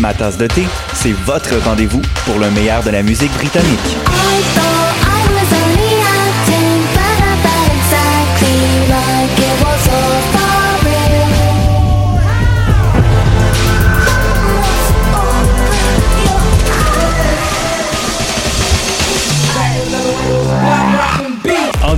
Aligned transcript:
Ma 0.00 0.14
tasse 0.14 0.38
de 0.38 0.46
thé, 0.46 0.64
c'est 0.94 1.12
votre 1.12 1.54
rendez-vous 1.62 2.00
pour 2.24 2.38
le 2.38 2.50
meilleur 2.50 2.82
de 2.82 2.90
la 2.90 3.02
musique 3.02 3.32
britannique. 3.32 4.29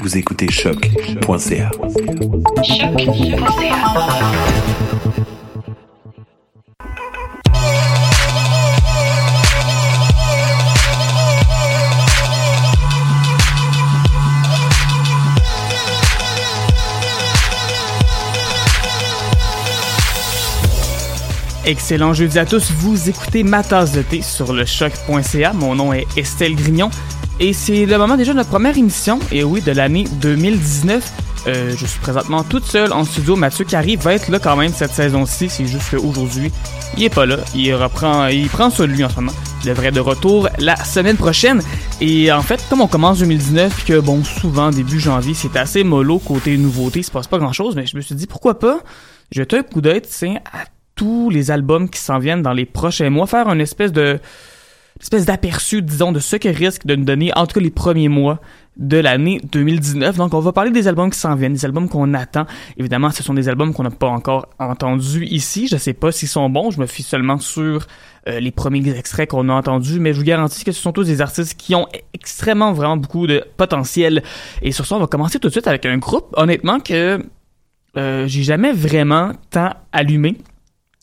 Vous 0.00 0.16
écoutez 0.16 0.48
choc.ca. 0.48 1.70
Excellent 21.64 22.14
jeudi 22.14 22.38
à 22.38 22.46
tous, 22.46 22.70
vous 22.70 23.08
écoutez 23.08 23.42
ma 23.42 23.62
tasse 23.62 23.92
de 23.92 24.02
thé 24.02 24.22
sur 24.22 24.52
le 24.52 24.64
choc.ca. 24.64 25.52
Mon 25.52 25.74
nom 25.74 25.92
est 25.92 26.06
Estelle 26.16 26.54
Grignon 26.54 26.90
et 27.40 27.52
c'est 27.52 27.86
le 27.86 27.98
moment 27.98 28.16
déjà 28.16 28.32
de 28.32 28.38
notre 28.38 28.50
première 28.50 28.76
émission, 28.76 29.20
et 29.30 29.44
oui, 29.44 29.60
de 29.60 29.70
l'année 29.70 30.04
2019. 30.20 31.12
Euh, 31.46 31.72
je 31.76 31.86
suis 31.86 32.00
présentement 32.00 32.42
toute 32.42 32.64
seule 32.64 32.92
en 32.92 33.04
studio. 33.04 33.36
Mathieu 33.36 33.64
Carré 33.64 33.94
va 33.94 34.14
être 34.14 34.28
là 34.28 34.40
quand 34.40 34.56
même 34.56 34.72
cette 34.72 34.90
saison-ci. 34.90 35.48
C'est 35.48 35.66
juste 35.66 35.90
qu'aujourd'hui, 35.90 36.50
il 36.96 37.04
est 37.04 37.14
pas 37.14 37.26
là. 37.26 37.36
Il 37.54 37.72
reprend, 37.74 38.26
il 38.26 38.48
prend 38.48 38.70
sur 38.70 38.88
lui 38.88 39.04
en 39.04 39.08
ce 39.08 39.16
moment. 39.16 39.32
Il 39.62 39.68
devrait 39.68 39.86
être 39.86 39.94
de 39.94 40.00
retour 40.00 40.48
la 40.58 40.76
semaine 40.84 41.16
prochaine. 41.16 41.62
Et 42.00 42.32
en 42.32 42.42
fait, 42.42 42.60
comme 42.68 42.80
on 42.80 42.88
commence 42.88 43.20
2019, 43.20 43.72
puis 43.72 43.84
que 43.84 44.00
bon, 44.00 44.24
souvent 44.24 44.70
début 44.70 44.98
janvier, 44.98 45.34
c'est 45.34 45.56
assez 45.56 45.84
mollo 45.84 46.18
côté 46.18 46.56
nouveauté, 46.56 47.00
il 47.00 47.04
se 47.04 47.10
passe 47.12 47.28
pas 47.28 47.38
grand-chose. 47.38 47.76
Mais 47.76 47.86
je 47.86 47.96
me 47.96 48.00
suis 48.00 48.16
dit 48.16 48.26
pourquoi 48.26 48.58
pas 48.58 48.80
jeter 49.30 49.58
un 49.58 49.62
coup 49.62 49.80
d'œil, 49.80 50.02
tiens, 50.02 50.38
à 50.52 50.64
tous 50.98 51.30
les 51.30 51.50
albums 51.50 51.88
qui 51.88 52.00
s'en 52.00 52.18
viennent 52.18 52.42
dans 52.42 52.52
les 52.52 52.66
prochains 52.66 53.08
mois, 53.08 53.26
faire 53.26 53.48
une 53.48 53.60
espèce 53.60 53.92
de 53.92 54.18
espèce 55.00 55.26
d'aperçu, 55.26 55.80
disons, 55.80 56.10
de 56.10 56.18
ce 56.18 56.34
que 56.34 56.48
risque 56.48 56.84
de 56.84 56.96
nous 56.96 57.04
donner, 57.04 57.30
en 57.36 57.46
tout 57.46 57.54
cas 57.54 57.60
les 57.60 57.70
premiers 57.70 58.08
mois 58.08 58.40
de 58.76 58.96
l'année 58.96 59.40
2019. 59.52 60.16
Donc, 60.16 60.34
on 60.34 60.40
va 60.40 60.50
parler 60.50 60.72
des 60.72 60.88
albums 60.88 61.08
qui 61.08 61.18
s'en 61.20 61.36
viennent, 61.36 61.52
des 61.52 61.64
albums 61.64 61.88
qu'on 61.88 62.14
attend. 62.14 62.46
Évidemment, 62.78 63.10
ce 63.10 63.22
sont 63.22 63.32
des 63.32 63.48
albums 63.48 63.72
qu'on 63.72 63.84
n'a 63.84 63.92
pas 63.92 64.08
encore 64.08 64.48
entendus 64.58 65.24
ici. 65.26 65.68
Je 65.68 65.76
sais 65.76 65.92
pas 65.92 66.10
s'ils 66.10 66.26
sont 66.28 66.50
bons. 66.50 66.72
Je 66.72 66.80
me 66.80 66.86
fie 66.86 67.04
seulement 67.04 67.38
sur 67.38 67.86
euh, 68.26 68.40
les 68.40 68.50
premiers 68.50 68.88
extraits 68.98 69.30
qu'on 69.30 69.48
a 69.48 69.52
entendus, 69.52 70.00
mais 70.00 70.12
je 70.12 70.18
vous 70.18 70.24
garantis 70.24 70.64
que 70.64 70.72
ce 70.72 70.82
sont 70.82 70.92
tous 70.92 71.04
des 71.04 71.20
artistes 71.20 71.56
qui 71.56 71.76
ont 71.76 71.86
extrêmement, 72.12 72.72
vraiment 72.72 72.96
beaucoup 72.96 73.28
de 73.28 73.44
potentiel. 73.56 74.24
Et 74.62 74.72
sur 74.72 74.84
ça, 74.84 74.96
on 74.96 75.00
va 75.00 75.06
commencer 75.06 75.38
tout 75.38 75.46
de 75.46 75.52
suite 75.52 75.68
avec 75.68 75.86
un 75.86 75.98
groupe, 75.98 76.34
honnêtement, 76.36 76.80
que 76.80 77.24
euh, 77.96 78.26
j'ai 78.26 78.42
jamais 78.42 78.72
vraiment 78.72 79.30
tant 79.50 79.70
allumé. 79.92 80.36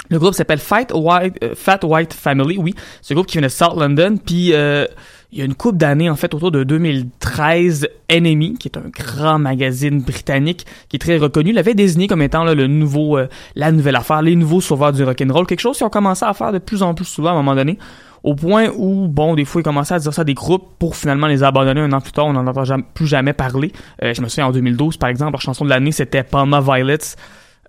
Le 0.10 0.20
groupe 0.20 0.34
s'appelle 0.34 0.60
Fight 0.60 0.92
White, 0.94 1.36
euh, 1.44 1.54
Fat 1.56 1.80
White 1.84 2.14
Family, 2.14 2.58
oui. 2.58 2.74
C'est 3.02 3.14
un 3.14 3.16
groupe 3.16 3.28
qui 3.28 3.38
vient 3.38 3.48
de 3.48 3.52
South 3.52 3.76
London. 3.78 4.18
Puis 4.24 4.54
euh, 4.54 4.86
il 5.32 5.40
y 5.40 5.42
a 5.42 5.46
une 5.46 5.56
couple 5.56 5.78
d'années, 5.78 6.10
en 6.10 6.16
fait, 6.16 6.34
autour 6.34 6.52
de 6.52 6.64
2013, 6.64 7.88
Enemy, 8.12 8.56
qui 8.58 8.68
est 8.68 8.78
un 8.78 8.90
grand 8.90 9.40
magazine 9.40 10.02
britannique 10.02 10.66
qui 10.90 10.96
est 10.96 11.00
très 11.00 11.18
reconnu, 11.18 11.52
l'avait 11.52 11.74
désigné 11.74 12.08
comme 12.08 12.22
étant 12.22 12.44
là, 12.44 12.54
le 12.54 12.68
nouveau, 12.68 13.18
euh, 13.18 13.28
la 13.56 13.72
nouvelle 13.72 13.96
affaire, 13.96 14.22
les 14.22 14.36
nouveaux 14.36 14.62
sauveurs 14.62 14.94
du 14.94 15.04
rock'n'roll. 15.04 15.46
Quelque 15.46 15.60
chose 15.60 15.78
qu'ils 15.78 15.86
ont 15.88 15.90
commencé 15.90 16.24
à 16.26 16.34
faire 16.34 16.52
de 16.52 16.60
plus 16.60 16.84
en 16.84 16.94
plus 16.94 17.06
souvent 17.06 17.30
à 17.30 17.32
un 17.34 17.36
moment 17.36 17.56
donné. 17.56 17.78
Au 18.24 18.34
point 18.34 18.70
où, 18.76 19.08
bon, 19.08 19.36
des 19.36 19.46
fois, 19.46 19.62
ils 19.62 19.64
commençaient 19.64 19.94
à 19.94 20.00
dire 20.00 20.12
ça 20.14 20.22
à 20.22 20.26
des 20.26 20.34
groupes 20.34 20.66
pour 20.80 20.96
finalement 20.96 21.28
les 21.28 21.44
abandonner 21.44 21.82
un 21.82 21.92
an 21.94 22.02
plus 22.02 22.12
tard. 22.12 22.26
On 22.26 22.34
n'en 22.34 22.48
entend 22.48 22.64
jamais- 22.64 22.84
plus 22.94 23.06
jamais 23.06 23.34
parler. 23.34 23.72
Euh, 24.04 24.14
je 24.16 24.22
me 24.22 24.28
souviens 24.30 24.48
en 24.48 24.52
2012, 24.52 24.98
par 24.98 25.10
exemple, 25.10 25.34
leur 25.34 25.42
chanson 25.42 25.64
de 25.64 25.70
l'année, 25.70 25.92
c'était 25.92 26.24
Palma 26.24 26.60
Violets 26.60 27.16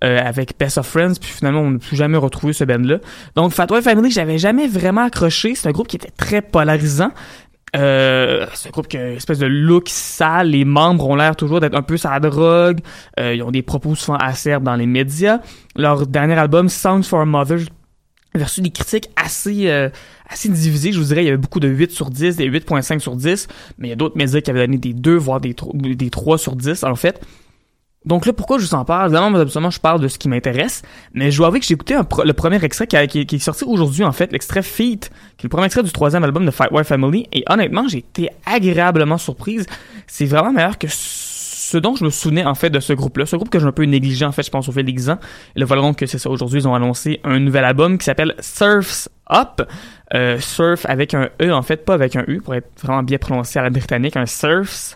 euh, 0.03 0.19
avec 0.23 0.57
Best 0.59 0.77
of 0.77 0.87
Friends, 0.87 1.15
puis 1.19 1.31
finalement 1.31 1.61
on 1.61 1.71
n'a 1.71 1.79
plus 1.79 1.95
jamais 1.95 2.17
retrouvé 2.17 2.53
ce 2.53 2.63
band-là. 2.63 2.99
Donc 3.35 3.51
Fat 3.51 3.67
White 3.69 3.83
Family, 3.83 4.11
j'avais 4.11 4.37
jamais 4.37 4.67
vraiment 4.67 5.01
accroché. 5.01 5.55
C'est 5.55 5.67
un 5.67 5.71
groupe 5.71 5.87
qui 5.87 5.95
était 5.95 6.11
très 6.15 6.41
polarisant. 6.41 7.11
Euh, 7.75 8.45
c'est 8.53 8.69
un 8.69 8.71
groupe 8.71 8.87
qui 8.87 8.97
a 8.97 9.09
une 9.09 9.17
espèce 9.17 9.39
de 9.39 9.45
look 9.45 9.89
sale. 9.89 10.49
Les 10.49 10.65
membres 10.65 11.07
ont 11.07 11.15
l'air 11.15 11.35
toujours 11.35 11.59
d'être 11.59 11.75
un 11.75 11.81
peu 11.81 11.97
la 12.03 12.19
drogue. 12.19 12.79
Euh, 13.19 13.35
ils 13.35 13.43
ont 13.43 13.51
des 13.51 13.61
propos 13.61 13.95
souvent 13.95 14.17
acerbes 14.17 14.63
dans 14.63 14.75
les 14.75 14.85
médias. 14.85 15.39
Leur 15.75 16.07
dernier 16.07 16.35
album, 16.35 16.69
Sounds 16.69 17.03
for 17.03 17.25
Mother, 17.25 17.59
a 18.35 18.43
reçu 18.43 18.61
des 18.61 18.69
critiques 18.69 19.09
assez 19.15 19.69
euh, 19.69 19.89
assez 20.29 20.49
divisées. 20.49 20.91
Je 20.91 20.99
vous 20.99 21.07
dirais, 21.07 21.23
il 21.23 21.25
y 21.25 21.29
avait 21.29 21.37
beaucoup 21.37 21.59
de 21.59 21.67
8 21.67 21.91
sur 21.91 22.09
10, 22.09 22.35
des 22.37 22.49
8.5 22.49 22.99
sur 22.99 23.15
10, 23.15 23.47
mais 23.77 23.87
il 23.87 23.89
y 23.89 23.93
a 23.93 23.95
d'autres 23.95 24.17
médias 24.17 24.41
qui 24.41 24.49
avaient 24.49 24.65
donné 24.65 24.77
des 24.77 24.93
2, 24.93 25.15
voire 25.15 25.41
des, 25.41 25.55
des 25.73 26.09
3 26.09 26.37
sur 26.37 26.55
10, 26.55 26.83
en 26.83 26.95
fait. 26.95 27.21
Donc 28.07 28.25
là, 28.25 28.31
pourquoi 28.31 28.57
je 28.57 28.65
vous 28.65 28.73
en 28.73 28.85
parle? 28.85 29.07
Évidemment, 29.07 29.37
absolument, 29.37 29.69
je 29.69 29.81
parle 29.81 29.99
de 29.99 30.07
ce 30.07 30.17
qui 30.17 30.29
m'intéresse, 30.29 30.81
mais 31.13 31.29
je 31.29 31.37
dois 31.37 31.47
avouer 31.47 31.59
que 31.59 31.65
j'ai 31.65 31.73
écouté 31.73 31.97
le 32.23 32.33
premier 32.33 32.63
extrait 32.63 32.87
qui, 32.87 32.95
est 32.97 33.37
sorti 33.39 33.65
aujourd'hui, 33.65 34.05
en 34.05 34.13
fait, 34.13 34.31
l'extrait 34.31 34.61
Feet, 34.61 35.11
qui 35.35 35.41
est 35.41 35.43
le 35.43 35.49
premier 35.49 35.65
extrait 35.65 35.83
du 35.83 35.91
troisième 35.91 36.23
album 36.23 36.45
de 36.45 36.51
Fight 36.51 36.71
White 36.71 36.87
Family, 36.87 37.27
et 37.33 37.43
honnêtement, 37.49 37.85
j'ai 37.89 37.97
été 37.97 38.29
agréablement 38.45 39.17
surprise. 39.17 39.65
C'est 40.07 40.25
vraiment 40.25 40.53
meilleur 40.53 40.77
que 40.77 40.87
ce 40.89 41.77
dont 41.77 41.97
je 41.97 42.05
me 42.05 42.09
souvenais, 42.09 42.45
en 42.45 42.55
fait, 42.55 42.69
de 42.69 42.79
ce 42.79 42.93
groupe-là. 42.93 43.25
Ce 43.25 43.35
groupe 43.35 43.49
que 43.49 43.59
j'ai 43.59 43.65
un 43.65 43.73
peu 43.73 43.83
négligé, 43.83 44.23
en 44.23 44.31
fait, 44.31 44.43
je 44.43 44.51
pense, 44.51 44.69
au 44.69 44.71
fil 44.71 44.85
des 44.85 45.09
ans. 45.09 45.19
Et 45.57 45.59
là, 45.59 45.65
voilà 45.65 45.81
donc 45.81 45.97
que 45.97 46.05
c'est 46.05 46.17
ça. 46.17 46.29
Aujourd'hui, 46.29 46.61
ils 46.61 46.67
ont 46.67 46.75
annoncé 46.75 47.19
un 47.25 47.39
nouvel 47.39 47.65
album 47.65 47.97
qui 47.97 48.05
s'appelle 48.05 48.35
Surf's 48.39 49.09
Up. 49.29 49.67
Euh, 50.13 50.39
surf 50.39 50.85
avec 50.85 51.13
un 51.13 51.27
E, 51.41 51.51
en 51.51 51.61
fait, 51.61 51.83
pas 51.83 51.93
avec 51.93 52.15
un 52.15 52.23
U, 52.29 52.39
pour 52.39 52.55
être 52.55 52.69
vraiment 52.81 53.03
bien 53.03 53.17
prononcé 53.17 53.59
à 53.59 53.63
la 53.63 53.69
britannique, 53.69 54.15
un 54.15 54.25
Surf's. 54.25 54.95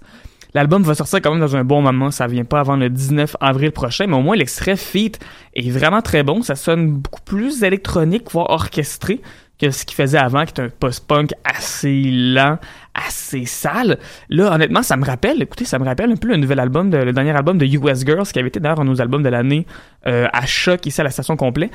L'album 0.53 0.83
va 0.83 0.95
sortir 0.95 1.21
quand 1.21 1.31
même 1.31 1.39
dans 1.39 1.55
un 1.55 1.63
bon 1.63 1.81
moment, 1.81 2.11
ça 2.11 2.27
vient 2.27 2.43
pas 2.43 2.59
avant 2.59 2.75
le 2.75 2.89
19 2.89 3.37
avril 3.39 3.71
prochain, 3.71 4.07
mais 4.07 4.15
au 4.15 4.21
moins 4.21 4.35
l'extrait 4.35 4.75
Feat 4.75 5.19
est 5.55 5.69
vraiment 5.69 6.01
très 6.01 6.23
bon, 6.23 6.41
ça 6.41 6.55
sonne 6.55 6.91
beaucoup 6.91 7.21
plus 7.21 7.63
électronique, 7.63 8.29
voire 8.31 8.49
orchestré 8.49 9.21
que 9.61 9.69
ce 9.69 9.85
qu'il 9.85 9.95
faisait 9.95 10.17
avant, 10.17 10.43
qui 10.43 10.51
était 10.51 10.63
un 10.63 10.69
post-punk 10.69 11.33
assez 11.43 12.01
lent, 12.03 12.57
assez 12.95 13.45
sale. 13.45 13.99
Là, 14.29 14.53
honnêtement, 14.53 14.81
ça 14.81 14.97
me 14.97 15.05
rappelle, 15.05 15.41
écoutez, 15.41 15.65
ça 15.65 15.77
me 15.77 15.85
rappelle 15.85 16.11
un 16.11 16.15
peu 16.15 16.29
le 16.29 16.37
nouvel 16.37 16.59
album, 16.59 16.89
le 16.89 17.13
dernier 17.13 17.31
album 17.31 17.59
de 17.59 17.65
US 17.65 18.03
Girls, 18.03 18.25
qui 18.25 18.39
avait 18.39 18.47
été 18.47 18.59
d'ailleurs 18.59 18.79
un 18.79 18.85
de 18.85 18.89
nos 18.89 19.01
albums 19.01 19.21
de 19.21 19.29
l'année 19.29 19.67
euh, 20.07 20.27
à 20.33 20.47
choc 20.47 20.85
ici 20.87 20.99
à 20.99 21.03
la 21.03 21.11
station 21.11 21.37
complet. 21.37 21.69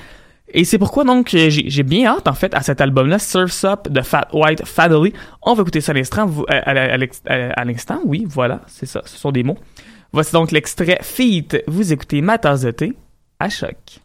Et 0.48 0.64
c'est 0.64 0.78
pourquoi 0.78 1.04
donc 1.04 1.31
j'ai 1.31 1.82
bien 1.82 2.06
hâte 2.06 2.28
en 2.28 2.32
fait 2.32 2.54
à 2.54 2.62
cet 2.62 2.81
album-là, 2.81 3.19
Surf's 3.19 3.64
Up 3.64 3.88
de 3.88 4.00
Fat 4.00 4.28
White 4.32 4.64
Family. 4.64 5.12
On 5.43 5.54
va 5.54 5.62
écouter 5.62 5.81
ça 5.81 5.93
à 5.93 5.94
l'instant, 5.94 6.31
à, 6.48 7.64
l'instant, 7.64 8.00
oui, 8.04 8.25
voilà, 8.28 8.60
c'est 8.66 8.87
ça, 8.87 9.02
ce 9.04 9.16
sont 9.16 9.32
des 9.32 9.43
mots. 9.43 9.58
Voici 10.12 10.32
donc 10.32 10.52
l'extrait 10.52 10.98
Feet. 11.02 11.64
Vous 11.66 11.93
écoutez 11.93 12.22
ma 12.22 12.38
tasse 12.38 12.62
de 12.62 12.75
à 13.38 13.48
choc. 13.48 14.00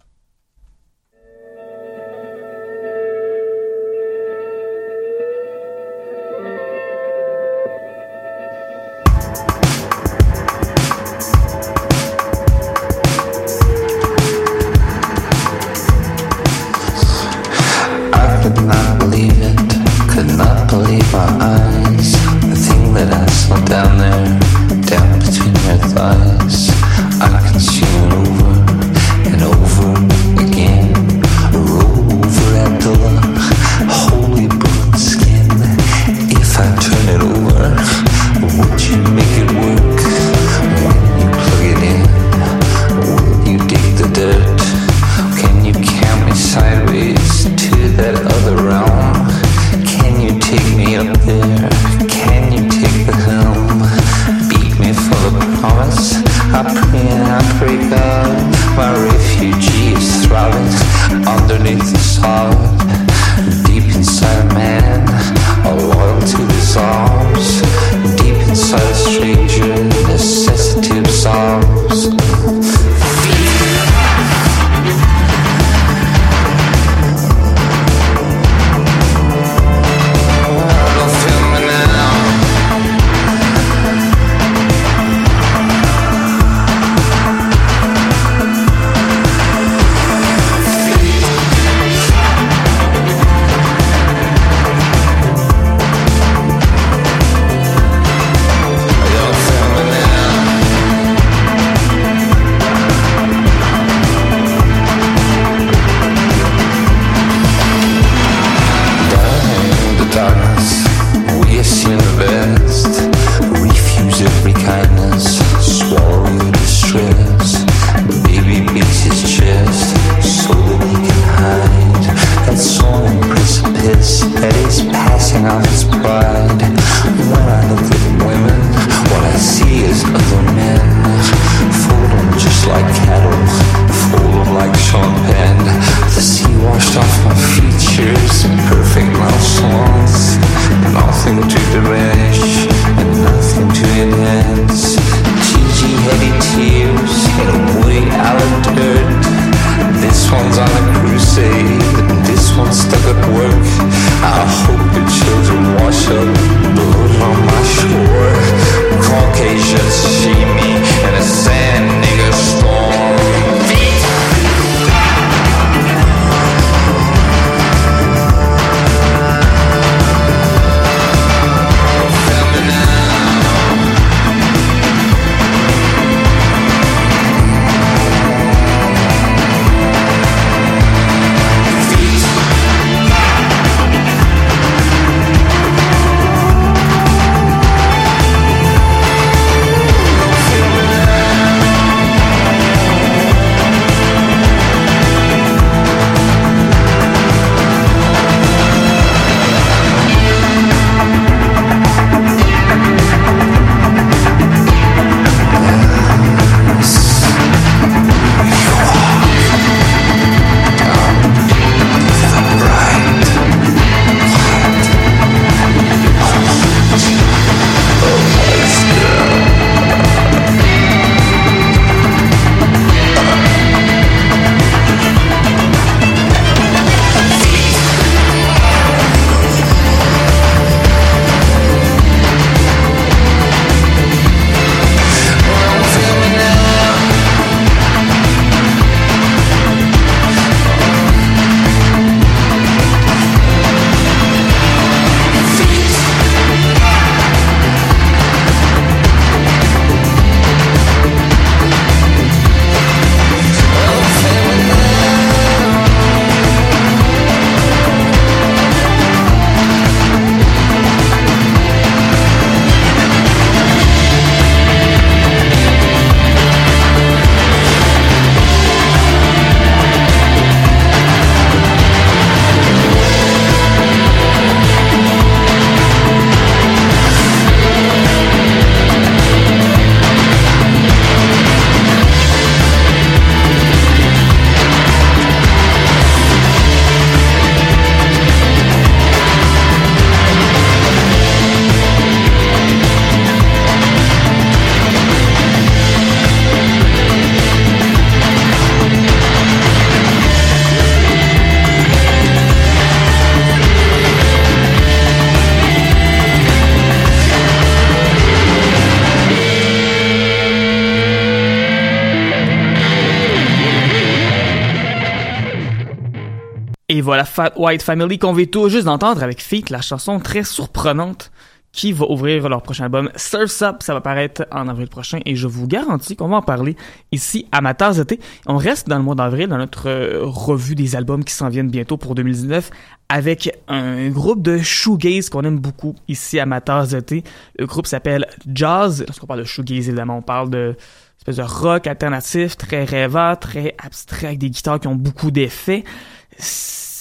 Voilà 317.21 317.25
Fat 317.25 317.53
White 317.55 317.83
Family 317.83 318.17
qu'on 318.17 318.33
vient 318.33 318.47
tout 318.47 318.67
juste 318.67 318.85
d'entendre 318.85 319.21
avec 319.21 319.43
Feet, 319.43 319.69
la 319.69 319.81
chanson 319.81 320.19
très 320.19 320.43
surprenante 320.43 321.31
qui 321.71 321.93
va 321.93 322.09
ouvrir 322.09 322.49
leur 322.49 322.63
prochain 322.63 322.85
album 322.85 323.11
Surf's 323.15 323.61
Up. 323.61 323.83
Ça 323.83 323.93
va 323.93 324.01
paraître 324.01 324.47
en 324.51 324.67
avril 324.67 324.87
prochain 324.87 325.19
et 325.25 325.35
je 325.35 325.45
vous 325.45 325.67
garantis 325.67 326.15
qu'on 326.15 326.29
va 326.29 326.37
en 326.37 326.41
parler 326.41 326.75
ici 327.11 327.45
à 327.51 327.61
ma 327.61 327.75
tasse 327.75 327.97
d'été. 327.97 328.19
On 328.47 328.57
reste 328.57 328.89
dans 328.89 328.97
le 328.97 329.03
mois 329.03 329.13
d'avril 329.13 329.49
dans 329.49 329.59
notre 329.59 329.87
euh, 329.87 330.21
revue 330.23 330.73
des 330.73 330.95
albums 330.95 331.23
qui 331.23 331.35
s'en 331.35 331.49
viennent 331.49 331.69
bientôt 331.69 331.95
pour 331.95 332.15
2019 332.15 332.71
avec 333.07 333.55
un 333.67 334.09
groupe 334.09 334.41
de 334.41 334.57
shoegaze 334.57 335.29
qu'on 335.29 335.43
aime 335.43 335.59
beaucoup 335.59 335.93
ici 336.07 336.39
à 336.39 336.47
ma 336.47 336.59
tasse 336.59 336.89
d'été. 336.89 337.23
Le 337.59 337.67
groupe 337.67 337.85
s'appelle 337.85 338.25
Jazz. 338.47 339.03
Lorsqu'on 339.05 339.27
parle 339.27 339.41
de 339.41 339.45
shoegaze, 339.45 339.89
évidemment, 339.89 340.17
on 340.17 340.23
parle 340.23 340.49
de 340.49 340.75
espèce 341.19 341.35
de 341.35 341.43
rock 341.43 341.85
alternatif, 341.85 342.57
très 342.57 342.83
rêveur, 342.83 343.37
très 343.37 343.75
abstrait, 343.77 344.25
avec 344.25 344.39
des 344.39 344.49
guitares 344.49 344.79
qui 344.79 344.87
ont 344.87 344.95
beaucoup 344.95 345.29
d'effets 345.29 345.83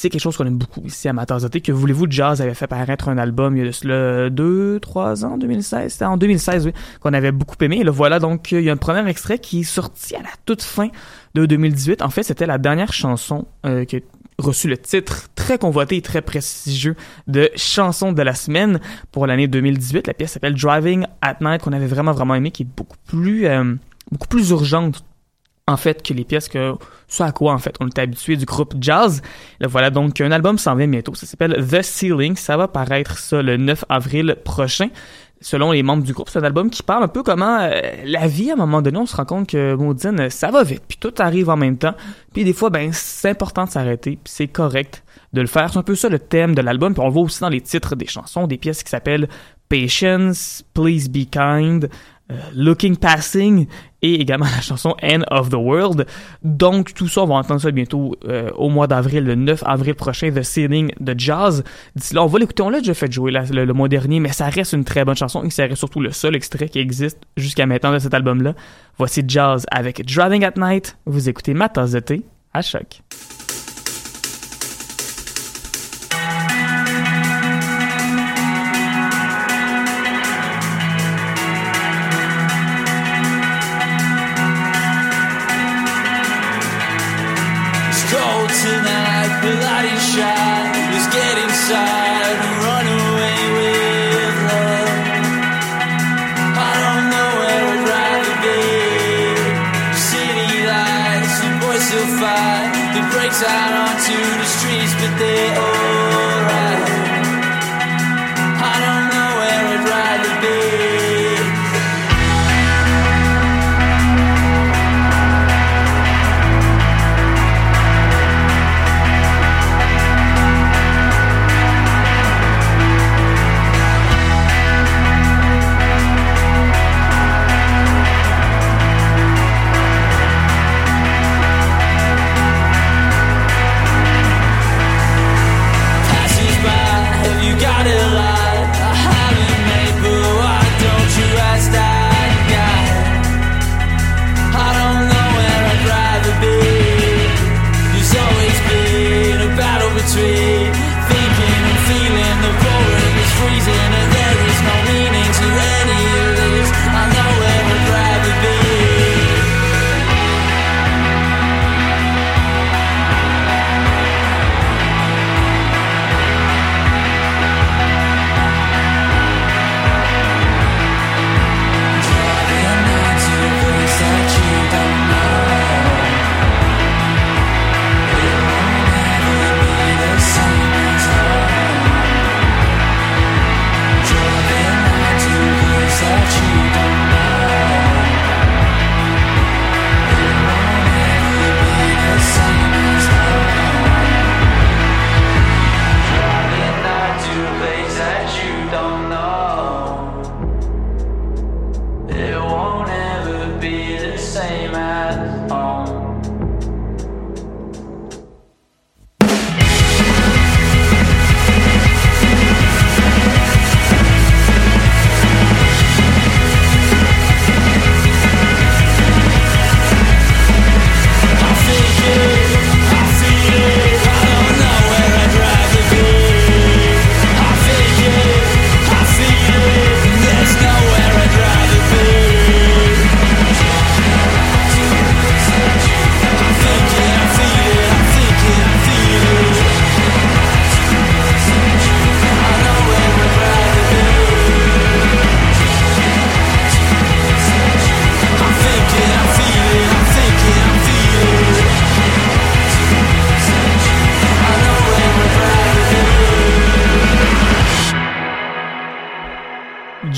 quelque 0.09 0.23
chose 0.23 0.37
qu'on 0.37 0.47
aime 0.47 0.57
beaucoup 0.57 0.83
ici 0.85 1.09
à 1.09 1.13
Matasauté. 1.13 1.61
Que 1.61 1.73
voulez-vous, 1.73 2.07
Jazz 2.09 2.41
avait 2.41 2.55
fait 2.55 2.67
paraître 2.67 3.09
un 3.09 3.19
album 3.19 3.57
il 3.57 3.61
y 3.61 3.63
a 3.63 3.67
de 3.67 3.73
cela 3.73 4.31
deux, 4.31 4.79
trois 4.81 5.25
ans, 5.25 5.37
2016. 5.37 5.93
C'était 5.93 6.05
en 6.05 6.17
2016, 6.17 6.67
oui, 6.67 6.73
qu'on 7.01 7.13
avait 7.13 7.33
beaucoup 7.33 7.57
aimé. 7.61 7.79
Et 7.81 7.85
le 7.85 7.91
voilà 7.91 8.19
donc, 8.19 8.53
il 8.53 8.63
y 8.63 8.71
a 8.71 8.73
un 8.73 8.77
premier 8.77 9.07
extrait 9.09 9.39
qui 9.39 9.61
est 9.61 9.65
sorti 9.65 10.15
à 10.17 10.23
la 10.23 10.31
toute 10.47 10.63
fin 10.63 10.89
de 11.35 11.47
2018. 11.47 12.03
En 12.03 12.11
fait, 12.11 12.23
c'était 12.23 12.47
la 12.47 12.59
dernière 12.59 12.93
chanson 12.93 13.47
euh, 13.67 13.85
qui 13.85 13.97
a 13.97 14.01
reçu 14.39 14.69
le 14.69 14.79
titre 14.79 15.29
très 15.35 15.59
convoité 15.59 15.97
et 15.97 16.03
très 16.03 16.23
prestigieux 16.23 16.97
de 17.27 17.51
chanson 17.57 18.13
de 18.13 18.23
la 18.23 18.35
semaine 18.35 18.81
pour 19.13 19.27
l'année 19.27 19.49
2018. 19.49 20.07
La 20.07 20.15
pièce 20.15 20.33
s'appelle 20.33 20.55
Driving 20.55 21.05
at 21.21 21.37
Night 21.41 21.63
qu'on 21.63 21.73
avait 21.73 21.87
vraiment 21.87 22.13
vraiment 22.13 22.35
aimé, 22.35 22.51
qui 22.51 22.63
est 22.63 22.69
beaucoup 22.77 22.97
plus 23.07 23.47
euh, 23.47 23.75
beaucoup 24.11 24.29
plus 24.29 24.51
urgente 24.51 25.05
en 25.71 25.77
fait 25.77 26.03
que 26.03 26.13
les 26.13 26.25
pièces 26.25 26.49
que 26.49 26.75
ce 27.09 27.23
à 27.23 27.33
quoi 27.33 27.53
en 27.53 27.59
fait 27.59 27.75
on 27.81 27.89
est 27.89 27.99
habitué 27.99 28.37
du 28.37 28.45
groupe 28.45 28.75
jazz. 28.81 29.23
Là, 29.61 29.69
voilà 29.69 29.91
donc 29.91 30.21
un 30.21 30.33
album 30.33 30.59
s'en 30.59 30.75
vient 30.75 30.89
bientôt. 30.89 31.15
Ça 31.15 31.27
s'appelle 31.27 31.67
The 31.67 31.83
Ceiling. 31.83 32.37
Ça 32.37 32.57
va 32.57 32.69
paraître 32.69 33.19
ça 33.19 33.43
le 33.43 33.57
9 33.57 33.85
avril 33.89 34.37
prochain. 34.45 34.89
Selon 35.43 35.73
les 35.73 35.83
membres 35.83 36.03
du 36.03 36.13
groupe, 36.13 36.29
c'est 36.29 36.39
un 36.39 36.45
album 36.45 36.69
qui 36.69 36.83
parle 36.83 37.03
un 37.03 37.09
peu 37.09 37.23
comment 37.23 37.61
euh, 37.61 37.81
la 38.05 38.27
vie, 38.27 38.51
à 38.51 38.53
un 38.53 38.57
moment 38.57 38.83
donné, 38.83 38.99
on 38.99 39.07
se 39.07 39.17
rend 39.17 39.25
compte 39.25 39.49
que 39.49 39.75
Maudine, 39.75 40.29
ça 40.29 40.51
va 40.51 40.63
vite, 40.65 40.83
puis 40.87 40.99
tout 41.01 41.15
arrive 41.19 41.49
en 41.49 41.57
même 41.57 41.79
temps. 41.79 41.95
Puis 42.35 42.45
des 42.45 42.53
fois, 42.53 42.69
ben 42.69 42.91
c'est 42.93 43.31
important 43.31 43.65
de 43.65 43.71
s'arrêter, 43.71 44.19
puis 44.23 44.31
c'est 44.31 44.49
correct 44.49 45.03
de 45.33 45.41
le 45.41 45.47
faire. 45.47 45.73
C'est 45.73 45.79
un 45.79 45.83
peu 45.83 45.95
ça 45.95 46.11
le 46.11 46.19
thème 46.19 46.55
de 46.55 46.61
l'album. 46.61 46.93
Puis 46.93 47.03
on 47.03 47.07
le 47.07 47.13
voit 47.13 47.23
aussi 47.23 47.41
dans 47.41 47.49
les 47.49 47.63
titres 47.63 47.97
des 47.97 48.07
chansons, 48.07 48.47
des 48.47 48.59
pièces 48.59 48.83
qui 48.83 48.91
s'appellent 48.91 49.29
Patience, 49.71 50.63
Please 50.75 51.09
Be 51.09 51.25
Kind, 51.31 51.89
Looking 52.55 52.97
Passing 52.97 53.67
et 54.03 54.21
également 54.21 54.47
la 54.57 54.61
chanson 54.61 54.95
End 55.03 55.23
of 55.31 55.51
the 55.51 55.55
World. 55.55 56.07
Donc 56.43 56.95
tout 56.95 57.09
ça, 57.09 57.23
on 57.23 57.27
va 57.27 57.35
entendre 57.35 57.61
ça 57.61 57.71
bientôt 57.71 58.17
euh, 58.27 58.51
au 58.57 58.69
mois 58.69 58.87
d'avril, 58.87 59.25
le 59.25 59.35
9 59.35 59.63
avril 59.67 59.95
prochain, 59.95 60.31
The 60.31 60.43
Ceiling 60.43 60.93
de 61.01 61.15
Jazz. 61.17 61.65
D'ici 61.97 62.15
là, 62.15 62.23
on 62.23 62.27
va 62.27 62.39
l'écouter, 62.39 62.63
on 62.63 62.71
l'a 62.71 62.79
déjà 62.79 62.95
fait 62.95 63.11
jouer 63.11 63.33
le, 63.33 63.73
mois 63.73 63.89
dernier, 63.89 64.21
mais 64.21 64.33
ça 64.33 64.47
reste 64.49 64.73
une 64.73 64.85
très 64.85 65.05
bonne 65.05 65.17
chanson 65.17 65.43
et 65.45 65.51
ça 65.51 65.65
reste 65.65 65.77
surtout 65.77 66.01
le 66.01 66.13
seul 66.13 66.35
extrait 66.35 66.69
qui 66.69 66.79
existe 66.79 67.19
jusqu'à 67.37 67.67
maintenant 67.67 67.93
de 67.93 67.99
cet 67.99 68.15
album-là. 68.15 68.55
Voici 68.99 69.23
Jazz 69.27 69.67
avec 69.71 70.05
Driving 70.05 70.45
at 70.45 70.55
Night. 70.57 70.97
Vous 71.07 71.29
écoutez 71.29 71.55
ma 71.55 71.69
tasse 71.69 71.93
de 71.93 72.01
thé 72.01 72.23
à 72.53 72.63
choc. 72.63 73.03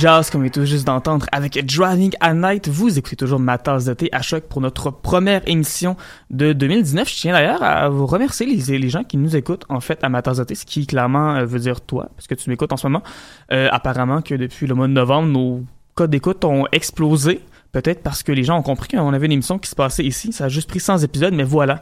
Jazz 0.02 0.30
comme 0.30 0.44
est 0.44 0.50
tout 0.50 0.64
juste 0.64 0.84
d'entendre 0.84 1.26
avec 1.30 1.64
Driving 1.64 2.12
at 2.18 2.34
Night. 2.34 2.68
Vous 2.68 2.98
écoutez 2.98 3.14
toujours 3.14 3.38
ma 3.38 3.56
de 3.56 4.08
à 4.10 4.20
choc 4.20 4.42
pour 4.48 4.60
notre 4.60 4.90
première 4.90 5.42
émission 5.46 5.96
de 6.28 6.52
2019. 6.52 7.08
Je 7.08 7.14
tiens 7.14 7.32
d'ailleurs 7.34 7.62
à 7.62 7.88
vous 7.88 8.04
remercier 8.06 8.44
les, 8.44 8.88
gens 8.88 9.04
qui 9.04 9.16
nous 9.16 9.36
écoutent 9.36 9.64
en 9.68 9.78
fait 9.78 10.02
à 10.02 10.08
ma 10.08 10.20
tasse 10.20 10.38
de 10.38 10.54
ce 10.54 10.66
qui 10.66 10.88
clairement 10.88 11.36
euh, 11.36 11.44
veut 11.44 11.60
dire 11.60 11.80
toi, 11.80 12.08
parce 12.16 12.26
que 12.26 12.34
tu 12.34 12.50
m'écoutes 12.50 12.72
en 12.72 12.76
ce 12.76 12.88
moment. 12.88 13.04
Euh, 13.52 13.68
apparemment 13.70 14.22
que 14.22 14.34
depuis 14.34 14.66
le 14.66 14.74
mois 14.74 14.88
de 14.88 14.92
novembre, 14.92 15.28
nos 15.28 15.62
codes 15.94 16.10
d'écoute 16.10 16.44
ont 16.44 16.66
explosé. 16.72 17.40
Peut-être 17.70 18.02
parce 18.02 18.24
que 18.24 18.32
les 18.32 18.42
gens 18.42 18.58
ont 18.58 18.62
compris 18.62 18.88
qu'on 18.88 19.12
avait 19.12 19.26
une 19.26 19.32
émission 19.32 19.60
qui 19.60 19.70
se 19.70 19.76
passait 19.76 20.04
ici. 20.04 20.32
Ça 20.32 20.46
a 20.46 20.48
juste 20.48 20.68
pris 20.68 20.80
100 20.80 20.98
épisodes, 21.04 21.32
mais 21.32 21.44
voilà 21.44 21.80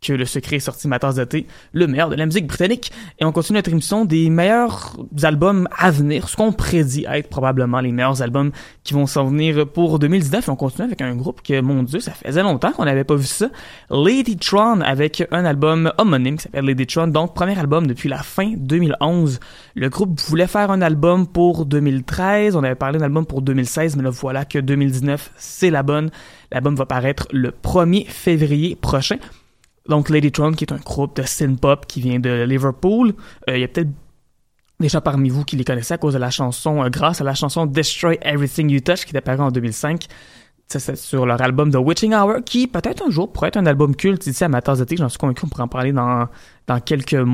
que 0.00 0.14
le 0.14 0.24
secret 0.24 0.56
est 0.56 0.60
sorti 0.60 0.88
ma 0.88 0.98
tasse 0.98 1.20
le 1.72 1.86
meilleur 1.86 2.08
de 2.08 2.14
la 2.14 2.24
musique 2.24 2.46
britannique. 2.46 2.90
Et 3.18 3.24
on 3.24 3.32
continue 3.32 3.58
notre 3.58 3.70
émission 3.70 4.06
des 4.06 4.30
meilleurs 4.30 4.96
albums 5.22 5.68
à 5.76 5.90
venir, 5.90 6.28
ce 6.28 6.36
qu'on 6.36 6.52
prédit 6.52 7.04
être 7.06 7.28
probablement 7.28 7.80
les 7.80 7.92
meilleurs 7.92 8.22
albums 8.22 8.50
qui 8.82 8.94
vont 8.94 9.06
s'en 9.06 9.26
venir 9.26 9.68
pour 9.68 9.98
2019. 9.98 10.48
Et 10.48 10.50
on 10.50 10.56
continue 10.56 10.86
avec 10.86 11.02
un 11.02 11.14
groupe 11.14 11.42
que, 11.42 11.60
mon 11.60 11.82
dieu, 11.82 12.00
ça 12.00 12.12
faisait 12.12 12.42
longtemps 12.42 12.72
qu'on 12.72 12.86
n'avait 12.86 13.04
pas 13.04 13.14
vu 13.14 13.26
ça. 13.26 13.50
Ladytron 13.90 14.80
avec 14.80 15.22
un 15.30 15.44
album 15.44 15.92
homonyme 15.98 16.36
qui 16.36 16.44
s'appelle 16.44 16.64
Ladytron, 16.64 17.08
donc 17.08 17.34
premier 17.34 17.58
album 17.58 17.86
depuis 17.86 18.08
la 18.08 18.22
fin 18.22 18.54
2011. 18.56 19.38
Le 19.74 19.88
groupe 19.90 20.18
voulait 20.20 20.46
faire 20.46 20.70
un 20.70 20.80
album 20.80 21.26
pour 21.26 21.66
2013, 21.66 22.56
on 22.56 22.64
avait 22.64 22.74
parlé 22.74 22.98
d'un 22.98 23.04
album 23.04 23.26
pour 23.26 23.42
2016, 23.42 23.96
mais 23.96 24.02
là 24.02 24.10
voilà 24.10 24.46
que 24.46 24.58
2019, 24.58 25.32
c'est 25.36 25.70
la 25.70 25.82
bonne. 25.82 26.10
L'album 26.50 26.74
va 26.74 26.86
paraître 26.86 27.28
le 27.32 27.50
1er 27.50 28.06
février 28.08 28.76
prochain. 28.76 29.18
Donc 29.90 30.08
Ladytron, 30.08 30.52
qui 30.52 30.62
est 30.62 30.72
un 30.72 30.76
groupe 30.76 31.16
de 31.16 31.24
synth-pop 31.24 31.84
qui 31.86 32.00
vient 32.00 32.20
de 32.20 32.44
Liverpool. 32.44 33.12
Euh, 33.48 33.56
il 33.56 33.60
y 33.60 33.64
a 33.64 33.68
peut-être 33.68 33.90
des 34.78 34.88
gens 34.88 35.00
parmi 35.00 35.28
vous 35.28 35.44
qui 35.44 35.56
les 35.56 35.64
connaissaient 35.64 35.94
à 35.94 35.98
cause 35.98 36.14
de 36.14 36.18
la 36.20 36.30
chanson, 36.30 36.84
euh, 36.84 36.88
grâce 36.88 37.20
à 37.20 37.24
la 37.24 37.34
chanson 37.34 37.66
Destroy 37.66 38.16
Everything 38.22 38.70
You 38.70 38.80
Touch 38.80 39.04
qui 39.04 39.14
est 39.14 39.18
apparue 39.18 39.40
en 39.40 39.50
2005. 39.50 40.06
C'est 40.72 40.94
sur 40.94 41.26
leur 41.26 41.42
album 41.42 41.72
The 41.72 41.78
Witching 41.78 42.14
Hour, 42.14 42.44
qui 42.44 42.68
peut-être 42.68 43.02
un 43.04 43.10
jour 43.10 43.32
pourrait 43.32 43.48
être 43.48 43.56
un 43.56 43.66
album 43.66 43.96
culte 43.96 44.24
ici 44.28 44.44
à 44.44 44.48
ma 44.48 44.62
tasse 44.62 44.78
de 44.78 44.84
thé. 44.84 44.96
J'en 44.96 45.08
suis 45.08 45.18
convaincu, 45.18 45.44
on 45.44 45.48
pourrait 45.48 45.64
en 45.64 45.68
parler 45.68 45.90
dans, 45.90 46.28
dans 46.68 46.78
quelques 46.78 47.26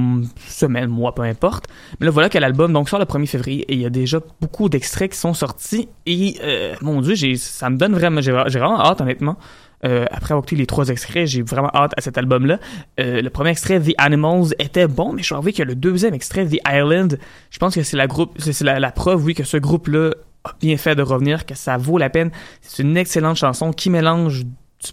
semaines, 0.49 0.89
mois, 0.89 1.15
peu 1.15 1.21
importe. 1.21 1.67
Mais 2.01 2.07
là, 2.07 2.13
voilà 2.13 2.31
que 2.31 2.39
l'album 2.39 2.73
donc 2.73 2.89
sort 2.89 2.99
le 2.99 3.05
1er 3.05 3.27
février 3.27 3.61
et 3.69 3.75
il 3.75 3.83
y 3.83 3.85
a 3.85 3.91
déjà 3.91 4.21
beaucoup 4.41 4.71
d'extraits 4.71 5.13
qui 5.13 5.19
sont 5.19 5.35
sortis. 5.35 5.91
Et 6.07 6.37
euh, 6.43 6.75
mon 6.81 7.03
Dieu, 7.03 7.15
ça 7.37 7.69
me 7.69 7.77
donne 7.77 7.93
vraiment, 7.93 8.23
j'ai, 8.23 8.33
vraiment 8.33 8.81
hâte, 8.81 9.03
honnêtement. 9.03 9.37
Euh, 9.85 10.07
après 10.11 10.33
avoir 10.33 10.39
écouté 10.39 10.57
les 10.57 10.65
trois 10.65 10.89
extraits, 10.89 11.27
j'ai 11.27 11.43
vraiment 11.43 11.71
hâte 11.75 11.93
à 11.99 12.01
cet 12.01 12.17
album-là. 12.17 12.59
Euh, 12.99 13.21
le 13.21 13.29
premier 13.29 13.51
extrait, 13.51 13.79
The 13.79 13.93
Animals, 13.99 14.55
était 14.59 14.89
bon, 14.89 15.13
mais 15.13 15.21
je 15.21 15.27
suis 15.27 15.35
envie 15.35 15.53
que 15.53 15.63
le 15.63 15.75
deuxième 15.75 16.15
extrait, 16.15 16.47
The 16.47 16.57
Island, 16.67 17.19
je 17.51 17.59
pense 17.59 17.75
que 17.75 17.83
c'est 17.83 17.99
la 17.99 18.07
groupe, 18.07 18.35
c'est 18.39 18.63
la, 18.63 18.91
preuve, 18.93 19.23
oui, 19.23 19.35
que 19.35 19.45
ce 19.45 19.59
groupe-là 19.59 20.15
bien 20.61 20.77
fait 20.77 20.95
de 20.95 21.03
revenir, 21.03 21.47
que 21.47 21.55
ça 21.55 21.77
vaut 21.77 21.99
la 21.99 22.11
peine. 22.11 22.31
C'est 22.61 22.83
une 22.83 22.97
excellente 22.97 23.37
chanson 23.37 23.73
qui 23.73 23.91
mélange 23.91 24.45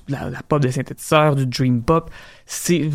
la, 0.07 0.29
pop 0.47 0.61
de 0.61 0.69
synthétiseur, 0.69 1.35
du 1.35 1.45
dream 1.45 1.81
pop. 1.81 2.09
C'est 2.45 2.89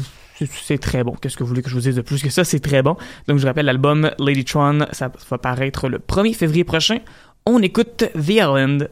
très 0.80 1.04
bon. 1.04 1.12
Qu'est-ce 1.20 1.36
que 1.36 1.42
vous 1.42 1.48
voulez 1.48 1.62
que 1.62 1.70
je 1.70 1.74
vous 1.74 1.80
dise 1.80 1.96
de 1.96 2.02
plus 2.02 2.22
que 2.22 2.30
ça? 2.30 2.44
C'est 2.44 2.60
très 2.60 2.82
bon. 2.82 2.96
Donc, 3.26 3.38
je 3.38 3.46
rappelle, 3.46 3.66
l'album 3.66 4.10
Ladytron, 4.18 4.86
ça 4.92 5.10
va 5.30 5.38
paraître 5.38 5.88
le 5.88 5.98
1er 5.98 6.34
février 6.34 6.64
prochain. 6.64 6.98
On 7.46 7.60
écoute 7.62 8.04
The 8.14 8.28
Island 8.28 8.90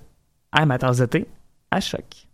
à 0.53 0.67
ma 0.67 0.79
tasse 0.79 0.99
de 0.99 1.07
thé 1.07 1.27
à 1.71 1.81
choc. 1.81 2.26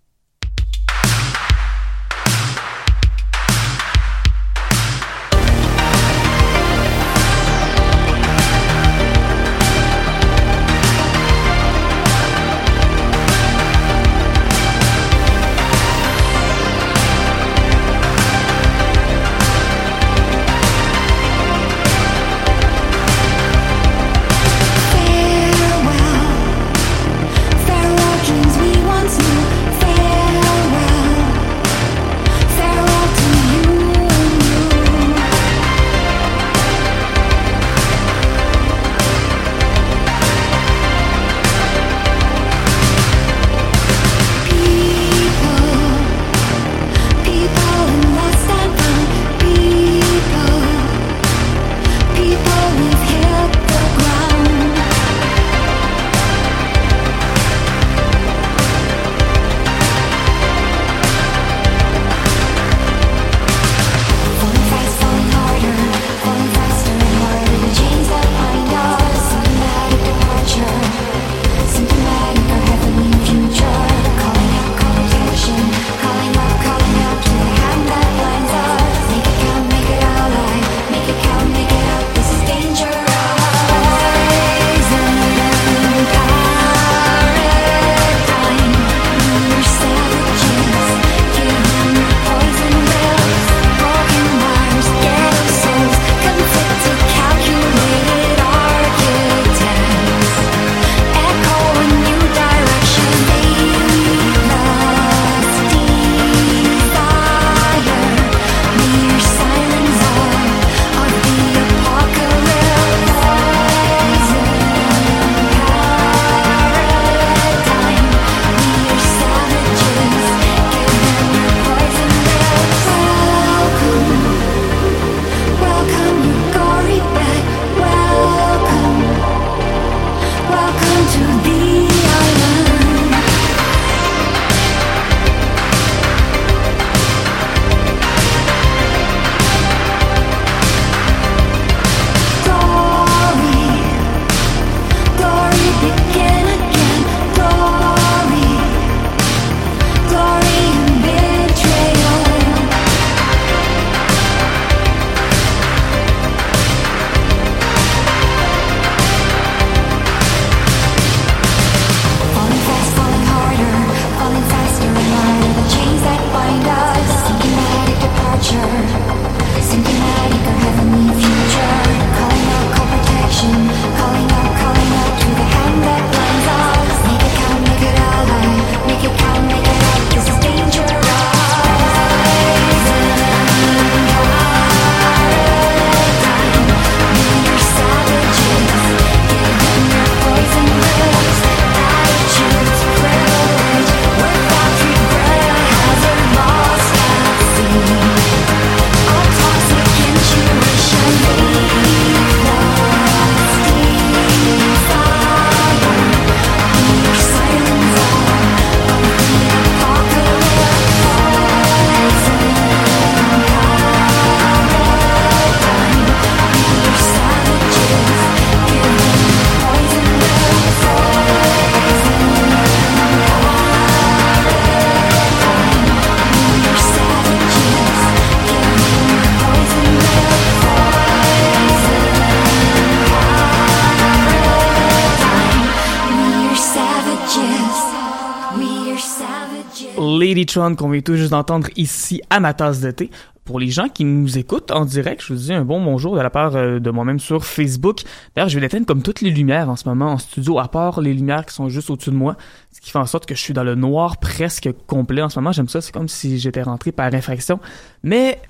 Lady 240.35 240.47
Tron 240.47 240.75
qu'on 240.77 240.89
vient 240.89 241.03
tout 241.03 241.15
juste 241.15 241.33
d'entendre 241.33 241.69
ici 241.77 242.23
à 242.31 242.41
ma 242.41 242.55
tasse 242.55 242.81
de 242.81 242.91
thé. 242.91 243.11
Pour 243.45 243.61
les 243.61 243.69
gens 243.69 243.89
qui 243.89 244.05
nous 244.05 244.39
écoutent 244.39 244.71
en 244.71 244.87
direct, 244.87 245.21
je 245.21 245.35
vous 245.35 245.39
dis 245.39 245.53
un 245.53 245.63
bon 245.63 245.85
bonjour 245.85 246.17
de 246.17 246.21
la 246.23 246.31
part 246.31 246.57
euh, 246.57 246.79
de 246.79 246.91
moi-même 246.91 247.21
sur 247.21 247.45
Facebook. 247.45 248.01
D'ailleurs, 248.35 248.49
je 248.49 248.59
vais 248.59 248.65
éteindre 248.65 248.87
comme 248.87 249.03
toutes 249.03 249.21
les 249.21 249.31
lumières 249.31 249.69
en 249.69 249.77
ce 249.77 249.87
moment 249.87 250.13
en 250.13 250.19
studio, 250.19 250.59
à 250.59 250.69
part 250.69 251.03
les 251.03 251.13
lumières 251.13 251.45
qui 251.45 251.53
sont 251.53 251.69
juste 251.69 251.91
au-dessus 251.91 252.11
de 252.11 252.17
moi, 252.17 252.37
ce 252.71 252.81
qui 252.81 252.91
fait 252.91 252.99
en 252.99 253.05
sorte 253.05 253.27
que 253.27 253.35
je 253.35 253.41
suis 253.41 253.53
dans 253.53 253.65
le 253.65 253.75
noir 253.75 254.19
presque 254.19 254.71
complet 254.87 255.21
en 255.21 255.29
ce 255.29 255.39
moment. 255.39 255.53
J'aime 255.53 255.69
ça, 255.69 255.83
c'est 255.83 255.93
comme 255.93 256.09
si 256.09 256.39
j'étais 256.39 256.63
rentré 256.63 256.93
par 256.93 257.13
infraction. 257.13 257.61
Mais 258.03 258.41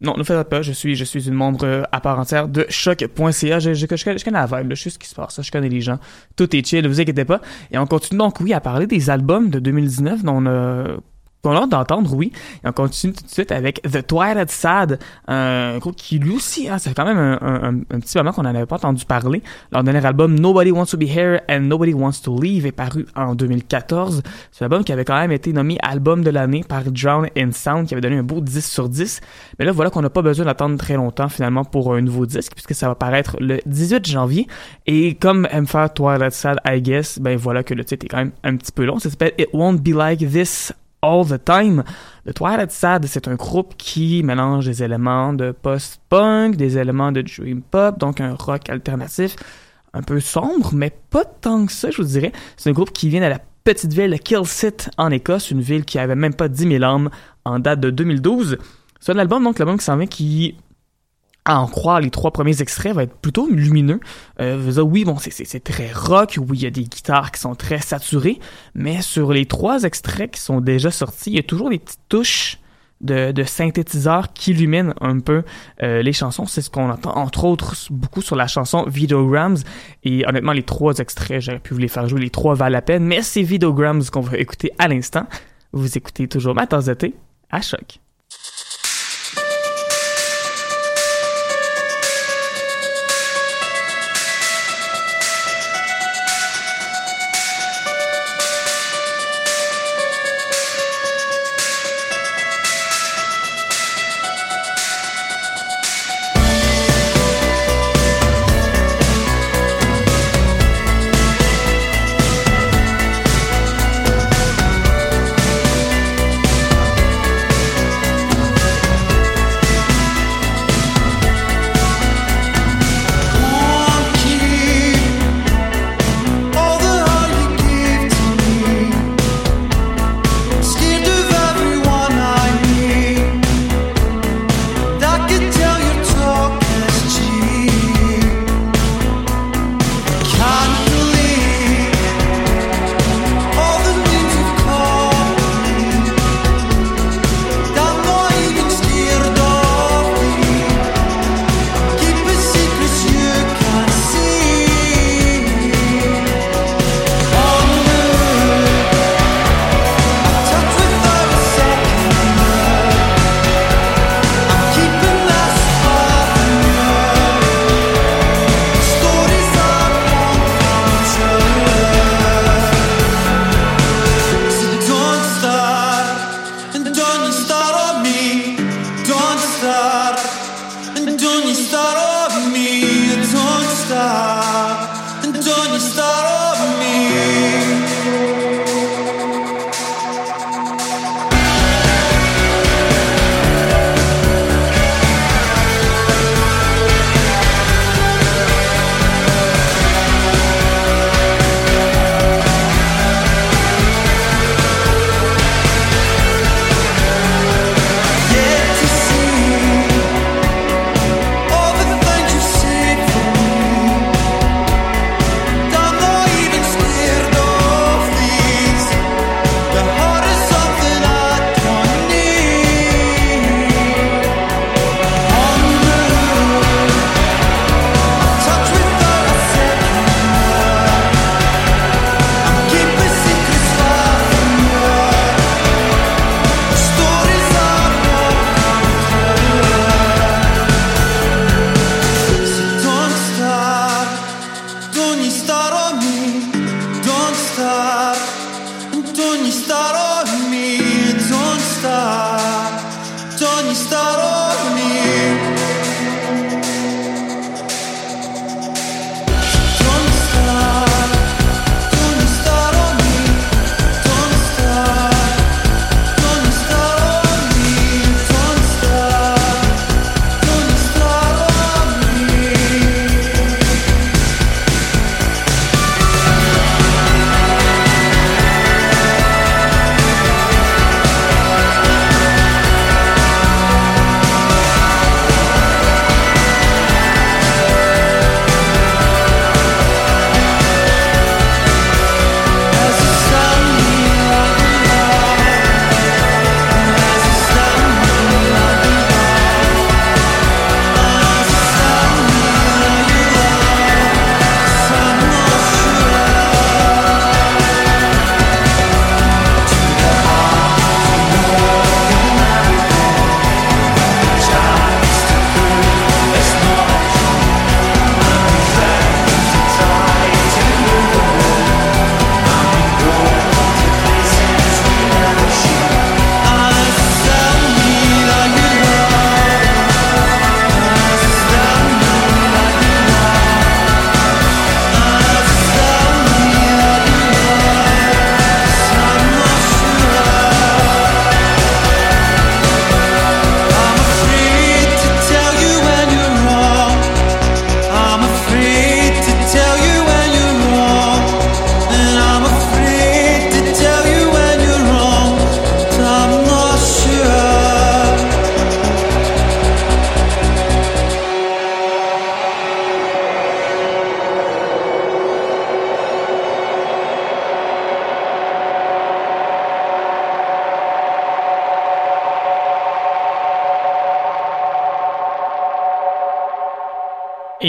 non, 0.00 0.14
ne 0.16 0.22
faites 0.22 0.48
pas, 0.48 0.62
je 0.62 0.72
suis, 0.72 0.96
je 0.96 1.04
suis 1.04 1.26
une 1.28 1.34
membre 1.34 1.64
euh, 1.64 1.82
à 1.90 2.00
part 2.00 2.18
entière 2.18 2.46
de 2.46 2.66
choc.ca. 2.68 3.58
Je, 3.58 3.86
connais, 3.86 4.38
la 4.38 4.46
vibe, 4.46 4.70
je 4.70 4.82
sais 4.82 4.90
ce 4.90 4.98
qui 4.98 5.08
se 5.08 5.14
passe, 5.14 5.40
je 5.42 5.50
connais 5.50 5.68
les 5.68 5.80
gens. 5.80 5.98
Tout 6.36 6.54
est 6.54 6.64
chill, 6.64 6.84
ne 6.84 6.88
vous 6.88 7.00
inquiétez 7.00 7.24
pas. 7.24 7.40
Et 7.70 7.78
on 7.78 7.86
continue 7.86 8.18
donc, 8.18 8.38
oui, 8.40 8.52
à 8.52 8.60
parler 8.60 8.86
des 8.86 9.10
albums 9.10 9.48
de 9.48 9.58
2019 9.58 10.24
dont 10.24 10.44
on 10.44 10.46
a 10.46 10.96
qu'on 11.42 11.56
a 11.56 11.66
d'entendre, 11.66 12.14
oui. 12.14 12.32
Et 12.64 12.68
on 12.68 12.72
continue 12.72 13.12
tout 13.12 13.24
de 13.24 13.30
suite 13.30 13.50
avec 13.50 13.82
The 13.82 14.06
Twilight 14.06 14.50
Sad, 14.50 15.00
un 15.26 15.78
groupe 15.78 15.96
qui 15.96 16.20
lui 16.20 16.36
aussi, 16.36 16.68
hein, 16.68 16.78
c'est 16.78 16.94
quand 16.94 17.04
même 17.04 17.18
un, 17.18 17.82
un, 17.90 18.00
petit 18.00 18.16
moment 18.16 18.32
qu'on 18.32 18.44
n'en 18.44 18.54
avait 18.54 18.66
pas 18.66 18.76
entendu 18.76 19.04
parler. 19.04 19.42
Leur 19.72 19.82
dernier 19.82 20.04
album 20.06 20.38
Nobody 20.38 20.70
Wants 20.70 20.86
to 20.86 20.96
Be 20.96 21.02
Here 21.02 21.40
and 21.48 21.62
Nobody 21.62 21.94
Wants 21.94 22.20
to 22.22 22.40
Leave 22.40 22.64
est 22.66 22.72
paru 22.72 23.06
en 23.16 23.34
2014. 23.34 24.22
C'est 24.52 24.62
un 24.62 24.66
album 24.66 24.84
qui 24.84 24.92
avait 24.92 25.04
quand 25.04 25.18
même 25.18 25.32
été 25.32 25.52
nommé 25.52 25.78
album 25.82 26.22
de 26.22 26.30
l'année 26.30 26.62
par 26.62 26.84
Drown 26.84 27.28
in 27.36 27.50
Sound, 27.50 27.88
qui 27.88 27.94
avait 27.94 28.00
donné 28.00 28.18
un 28.18 28.22
beau 28.22 28.40
10 28.40 28.64
sur 28.64 28.88
10. 28.88 29.20
Mais 29.58 29.64
là, 29.64 29.72
voilà 29.72 29.90
qu'on 29.90 30.02
n'a 30.02 30.10
pas 30.10 30.22
besoin 30.22 30.44
d'attendre 30.44 30.76
très 30.78 30.94
longtemps 30.94 31.28
finalement 31.28 31.64
pour 31.64 31.92
un 31.92 32.02
nouveau 32.02 32.24
disque, 32.24 32.52
puisque 32.52 32.74
ça 32.74 32.86
va 32.86 32.94
paraître 32.94 33.36
le 33.40 33.58
18 33.66 34.06
janvier. 34.06 34.46
Et 34.86 35.16
comme 35.16 35.48
aime 35.50 35.66
Twilight 35.66 36.32
Sad, 36.32 36.58
I 36.64 36.80
guess, 36.80 37.18
ben 37.18 37.36
voilà 37.36 37.64
que 37.64 37.74
le 37.74 37.84
titre 37.84 38.06
est 38.06 38.08
quand 38.08 38.18
même 38.18 38.32
un 38.44 38.56
petit 38.56 38.70
peu 38.70 38.84
long. 38.84 39.00
Ça 39.00 39.10
s'appelle 39.10 39.32
It 39.38 39.48
Won't 39.52 39.78
Be 39.78 39.88
Like 39.88 40.20
This 40.20 40.72
All 41.02 41.26
the 41.26 41.44
Time. 41.44 41.82
The 42.26 42.32
Twilight 42.32 42.70
Sad, 42.70 43.06
c'est 43.06 43.28
un 43.28 43.34
groupe 43.34 43.74
qui 43.76 44.22
mélange 44.22 44.66
des 44.66 44.82
éléments 44.82 45.32
de 45.32 45.50
post-punk, 45.50 46.56
des 46.56 46.78
éléments 46.78 47.12
de 47.12 47.22
dream 47.22 47.62
pop, 47.62 47.98
donc 47.98 48.20
un 48.20 48.34
rock 48.34 48.70
alternatif 48.70 49.36
un 49.94 50.02
peu 50.02 50.20
sombre, 50.20 50.70
mais 50.72 50.90
pas 51.10 51.24
tant 51.24 51.66
que 51.66 51.72
ça, 51.72 51.90
je 51.90 51.98
vous 51.98 52.08
dirais. 52.08 52.32
C'est 52.56 52.70
un 52.70 52.72
groupe 52.72 52.92
qui 52.92 53.08
vient 53.08 53.20
de 53.20 53.26
la 53.26 53.40
petite 53.64 53.92
ville 53.92 54.10
de 54.10 54.16
Kilsit 54.16 54.90
en 54.96 55.10
Écosse, 55.10 55.50
une 55.50 55.60
ville 55.60 55.84
qui 55.84 55.98
avait 55.98 56.14
même 56.14 56.34
pas 56.34 56.48
10 56.48 56.68
000 56.68 56.84
âmes 56.84 57.10
en 57.44 57.58
date 57.58 57.80
de 57.80 57.90
2012. 57.90 58.58
C'est 59.00 59.12
un 59.12 59.18
album, 59.18 59.44
donc 59.44 59.58
l'album 59.58 59.78
qui 59.78 59.84
s'en 59.84 59.96
vient 59.96 60.06
qui 60.06 60.56
à 61.44 61.60
en 61.60 61.66
croire 61.66 62.00
les 62.00 62.10
trois 62.10 62.30
premiers 62.30 62.62
extraits, 62.62 62.94
va 62.94 63.02
être 63.02 63.16
plutôt 63.16 63.48
lumineux. 63.48 64.00
Euh, 64.40 64.80
oui, 64.80 65.04
bon, 65.04 65.16
c'est 65.18 65.64
très 65.64 65.92
rock, 65.92 66.38
oui, 66.38 66.58
il 66.58 66.62
y 66.62 66.66
a 66.66 66.70
des 66.70 66.84
guitares 66.84 67.32
qui 67.32 67.40
sont 67.40 67.54
très 67.54 67.80
saturées, 67.80 68.38
mais 68.74 69.02
sur 69.02 69.32
les 69.32 69.46
trois 69.46 69.82
extraits 69.82 70.30
qui 70.30 70.40
sont 70.40 70.60
déjà 70.60 70.90
sortis, 70.90 71.30
il 71.30 71.36
y 71.36 71.40
a 71.40 71.42
toujours 71.42 71.70
des 71.70 71.78
petites 71.78 72.00
touches 72.08 72.58
de, 73.02 73.32
de 73.32 73.42
synthétiseurs 73.42 74.32
qui 74.32 74.52
illuminent 74.52 74.94
un 75.00 75.18
peu 75.18 75.42
euh, 75.82 76.02
les 76.02 76.12
chansons. 76.12 76.46
C'est 76.46 76.62
ce 76.62 76.70
qu'on 76.70 76.88
entend, 76.88 77.16
entre 77.16 77.44
autres, 77.44 77.74
beaucoup 77.90 78.22
sur 78.22 78.36
la 78.36 78.46
chanson 78.46 78.84
Videograms. 78.86 79.58
Et 80.04 80.24
honnêtement, 80.26 80.52
les 80.52 80.62
trois 80.62 80.98
extraits, 80.98 81.40
j'aurais 81.40 81.58
pu 81.58 81.74
vous 81.74 81.80
les 81.80 81.88
faire 81.88 82.08
jouer, 82.08 82.20
les 82.20 82.30
trois 82.30 82.54
valent 82.54 82.72
la 82.72 82.82
peine, 82.82 83.04
mais 83.04 83.22
c'est 83.22 83.42
Videograms 83.42 84.04
qu'on 84.04 84.20
va 84.20 84.38
écouter 84.38 84.70
à 84.78 84.88
l'instant. 84.88 85.26
Vous 85.72 85.98
écoutez 85.98 86.28
toujours 86.28 86.54
ma 86.54 86.66
tasse 86.66 86.86
de 86.86 86.94
thé 86.94 87.14
à 87.50 87.60
choc. 87.60 88.01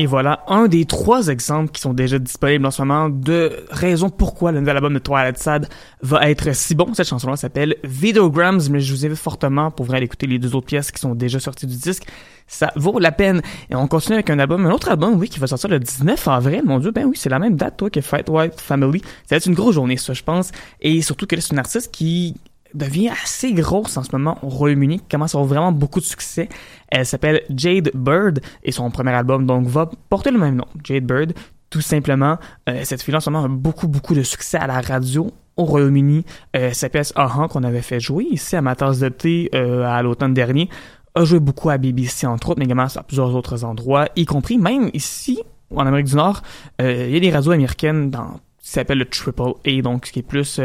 Et 0.04 0.06
voilà 0.06 0.44
un 0.50 0.68
des 0.68 0.84
trois 0.84 1.30
exemples 1.30 1.72
qui 1.72 1.80
sont 1.80 1.94
déjà 1.94 2.20
disponibles 2.20 2.66
en 2.66 2.72
ce 2.72 2.82
moment 2.82 3.08
de 3.08 3.66
raisons 3.72 4.10
pourquoi 4.10 4.52
le 4.52 4.60
nouvel 4.60 4.76
album 4.76 4.94
de 4.94 5.00
Twilight 5.00 5.38
Sad 5.38 5.70
va 6.02 6.30
être 6.30 6.54
si 6.54 6.76
bon. 6.76 6.94
Cette 6.94 7.08
chanson-là 7.08 7.38
s'appelle 7.38 7.78
Videograms, 7.86 8.60
mais 8.70 8.82
je 8.82 8.94
vous 8.94 9.06
invite 9.06 9.18
fortement 9.18 9.72
pour 9.72 9.86
vraiment 9.86 10.04
écouter 10.04 10.28
les 10.28 10.40
deux 10.40 10.58
autres 10.58 10.66
pièces 10.66 10.92
qui 10.92 11.00
sont 11.00 11.16
déjà 11.16 11.40
sorties 11.40 11.68
du 11.68 11.78
disque. 11.78 12.04
Ça 12.48 12.74
vaut 12.76 13.00
la 13.00 13.14
peine. 13.14 13.42
Et 13.70 13.76
on 13.76 13.88
continue 13.88 14.16
avec 14.16 14.30
un 14.30 14.40
album, 14.40 14.66
un 14.66 14.72
autre 14.72 14.90
album, 14.90 15.18
oui, 15.18 15.30
qui 15.30 15.40
va 15.40 15.48
sortir 15.48 15.70
le 15.70 15.80
19 15.80 16.28
avril. 16.28 16.64
Mon 16.66 16.80
dieu, 16.80 16.92
ben 16.92 17.06
oui, 17.06 17.16
c'est 17.16 17.30
la 17.30 17.40
même 17.40 17.56
date, 17.56 17.78
toi, 17.78 17.90
que 17.90 18.02
Fight 18.02 18.28
White 18.28 18.60
Family. 18.60 19.00
Ça 19.00 19.36
va 19.36 19.38
être 19.38 19.46
une 19.46 19.54
grosse 19.54 19.76
journée, 19.76 19.96
ça, 19.96 20.12
je 20.12 20.24
pense. 20.24 20.52
Et 20.82 21.02
surtout 21.02 21.28
que 21.28 21.40
c'est 21.40 21.54
une 21.54 21.60
artiste 21.60 21.94
qui 21.94 22.36
devient 22.74 23.10
assez 23.10 23.54
grosse 23.54 23.98
en 23.98 24.04
ce 24.04 24.10
moment 24.14 24.38
au 24.42 24.50
Royaume-Uni, 24.50 25.02
commence 25.10 25.36
à 25.36 25.38
avoir 25.38 25.48
vraiment 25.48 25.72
beaucoup 25.72 26.00
de 26.00 26.06
succès. 26.06 26.50
Elle 26.90 27.06
s'appelle 27.06 27.42
Jade 27.56 27.92
Bird 27.94 28.42
et 28.64 28.72
son 28.72 28.90
premier 28.92 29.12
album 29.12 29.46
donc 29.46 29.68
va 29.68 29.90
porter 30.10 30.32
le 30.32 30.40
même 30.40 30.56
nom, 30.56 30.66
Jade 30.84 31.06
Bird. 31.06 31.34
Tout 31.70 31.82
simplement, 31.82 32.38
euh, 32.70 32.82
cette 32.84 33.02
fille-là 33.02 33.18
en 33.18 33.22
ce 33.22 33.30
moment 33.30 33.46
a 33.46 33.48
beaucoup 33.48 33.88
beaucoup 33.88 34.14
de 34.14 34.24
succès 34.24 34.58
à 34.58 34.68
la 34.68 34.80
radio 34.80 35.32
au 35.58 35.66
Royaume-Uni. 35.66 36.26
Euh, 36.56 36.72
sa 36.74 36.90
pièce 36.90 37.14
qu'on 37.14 37.64
avait 37.64 37.82
fait 37.82 38.00
jouer 38.00 38.28
ici 38.32 38.56
à 38.56 38.62
ma 38.62 38.76
de 38.76 39.10
thé 39.10 39.50
euh, 39.54 39.84
à 39.84 40.02
l'automne 40.02 40.34
dernier 40.34 40.70
a 41.16 41.26
joué 41.26 41.40
beaucoup 41.40 41.70
à 41.70 41.78
BBC 41.78 42.26
entre 42.26 42.50
autres, 42.50 42.60
mais 42.60 42.66
également 42.66 42.88
à 42.96 43.04
plusieurs 43.04 43.36
autres 43.36 43.64
endroits, 43.64 44.08
y 44.16 44.26
compris 44.26 44.58
même 44.58 44.90
ici 44.94 45.40
en 45.76 45.86
Amérique 45.86 46.08
du 46.08 46.16
Nord. 46.16 46.42
Euh, 46.82 47.06
il 47.08 47.14
y 47.14 47.18
a 47.18 47.20
des 47.20 47.32
radios 47.32 47.52
américaines 47.52 48.10
dans 48.10 48.40
qui 48.60 48.70
s'appelle 48.70 48.98
le 48.98 49.06
Triple 49.06 49.54
A, 49.68 49.82
donc 49.82 50.06
ce 50.08 50.12
qui 50.12 50.20
est 50.20 50.24
plus 50.24 50.60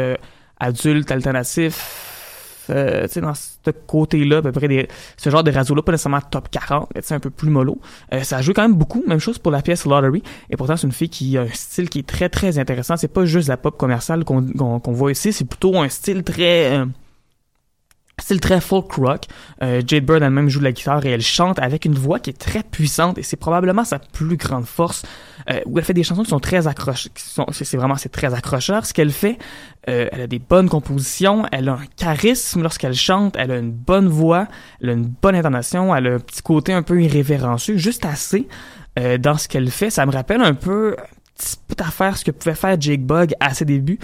adulte, 0.59 1.11
alternatif, 1.11 2.09
euh, 2.69 3.03
tu 3.07 3.13
sais, 3.13 3.21
dans 3.21 3.33
ce 3.33 3.71
côté-là, 3.87 4.37
à 4.37 4.41
peu 4.41 4.51
près 4.51 4.67
des, 4.67 4.87
ce 5.17 5.29
genre 5.29 5.43
de 5.43 5.51
radios-là, 5.51 5.81
pas 5.81 5.91
nécessairement 5.91 6.21
top 6.21 6.49
40, 6.49 6.89
mais 6.95 7.01
un 7.11 7.19
peu 7.19 7.29
plus 7.29 7.49
mollo. 7.49 7.79
Euh, 8.13 8.21
ça 8.23 8.41
joue 8.41 8.53
quand 8.53 8.61
même 8.61 8.75
beaucoup, 8.75 9.03
même 9.07 9.19
chose 9.19 9.39
pour 9.39 9.51
la 9.51 9.61
pièce 9.61 9.85
Lottery, 9.85 10.23
et 10.49 10.57
pourtant 10.57 10.77
c'est 10.77 10.87
une 10.87 10.93
fille 10.93 11.09
qui 11.09 11.37
a 11.37 11.41
un 11.41 11.49
style 11.53 11.89
qui 11.89 11.99
est 11.99 12.07
très 12.07 12.29
très 12.29 12.59
intéressant. 12.59 12.97
C'est 12.97 13.07
pas 13.07 13.25
juste 13.25 13.47
la 13.47 13.57
pop 13.57 13.77
commerciale 13.77 14.23
qu'on 14.23 14.43
qu'on 14.79 14.91
voit 14.91 15.11
ici, 15.11 15.33
c'est 15.33 15.45
plutôt 15.45 15.77
un 15.77 15.89
style 15.89 16.23
très... 16.23 16.77
Euh, 16.77 16.85
style 18.21 18.39
très 18.39 18.61
folk 18.61 18.91
rock. 18.93 19.23
Euh, 19.61 19.81
Jade 19.85 20.05
Bird 20.05 20.23
elle-même 20.23 20.49
joue 20.49 20.59
de 20.59 20.65
la 20.65 20.71
guitare 20.71 21.05
et 21.05 21.09
elle 21.09 21.21
chante 21.21 21.59
avec 21.59 21.85
une 21.85 21.95
voix 21.95 22.19
qui 22.19 22.29
est 22.29 22.39
très 22.39 22.63
puissante 22.63 23.17
et 23.17 23.23
c'est 23.23 23.37
probablement 23.37 23.83
sa 23.83 23.99
plus 23.99 24.37
grande 24.37 24.65
force. 24.65 25.03
Euh, 25.49 25.61
où 25.65 25.79
elle 25.79 25.85
fait 25.85 25.93
des 25.93 26.03
chansons 26.03 26.23
qui 26.23 26.29
sont 26.29 26.39
très 26.39 26.67
accrocheuses. 26.67 27.11
C'est 27.51 27.77
vraiment 27.77 27.95
c'est 27.95 28.09
très 28.09 28.33
accrocheur 28.33 28.85
ce 28.85 28.93
qu'elle 28.93 29.11
fait. 29.11 29.37
Euh, 29.89 30.07
elle 30.11 30.21
a 30.21 30.27
des 30.27 30.37
bonnes 30.37 30.69
compositions, 30.69 31.45
elle 31.51 31.69
a 31.69 31.73
un 31.73 31.85
charisme 31.95 32.61
lorsqu'elle 32.61 32.93
chante, 32.93 33.35
elle 33.37 33.51
a 33.51 33.57
une 33.57 33.71
bonne 33.71 34.07
voix, 34.07 34.47
elle 34.81 34.89
a 34.89 34.93
une 34.93 35.07
bonne 35.07 35.35
intonation, 35.35 35.95
elle 35.95 36.07
a 36.07 36.13
un 36.15 36.19
petit 36.19 36.43
côté 36.43 36.73
un 36.73 36.83
peu 36.83 37.01
irrévérencieux, 37.01 37.77
juste 37.77 38.05
assez 38.05 38.47
euh, 38.99 39.17
dans 39.17 39.37
ce 39.37 39.47
qu'elle 39.47 39.71
fait. 39.71 39.89
Ça 39.89 40.05
me 40.05 40.11
rappelle 40.11 40.41
un 40.41 40.53
peu 40.53 40.95
petite 41.35 41.81
affaire 41.81 42.17
ce 42.17 42.25
que 42.25 42.31
pouvait 42.31 42.53
faire 42.55 42.79
Jake 42.79 43.01
Bug 43.01 43.33
à 43.39 43.53
ses 43.53 43.65
débuts, 43.65 43.99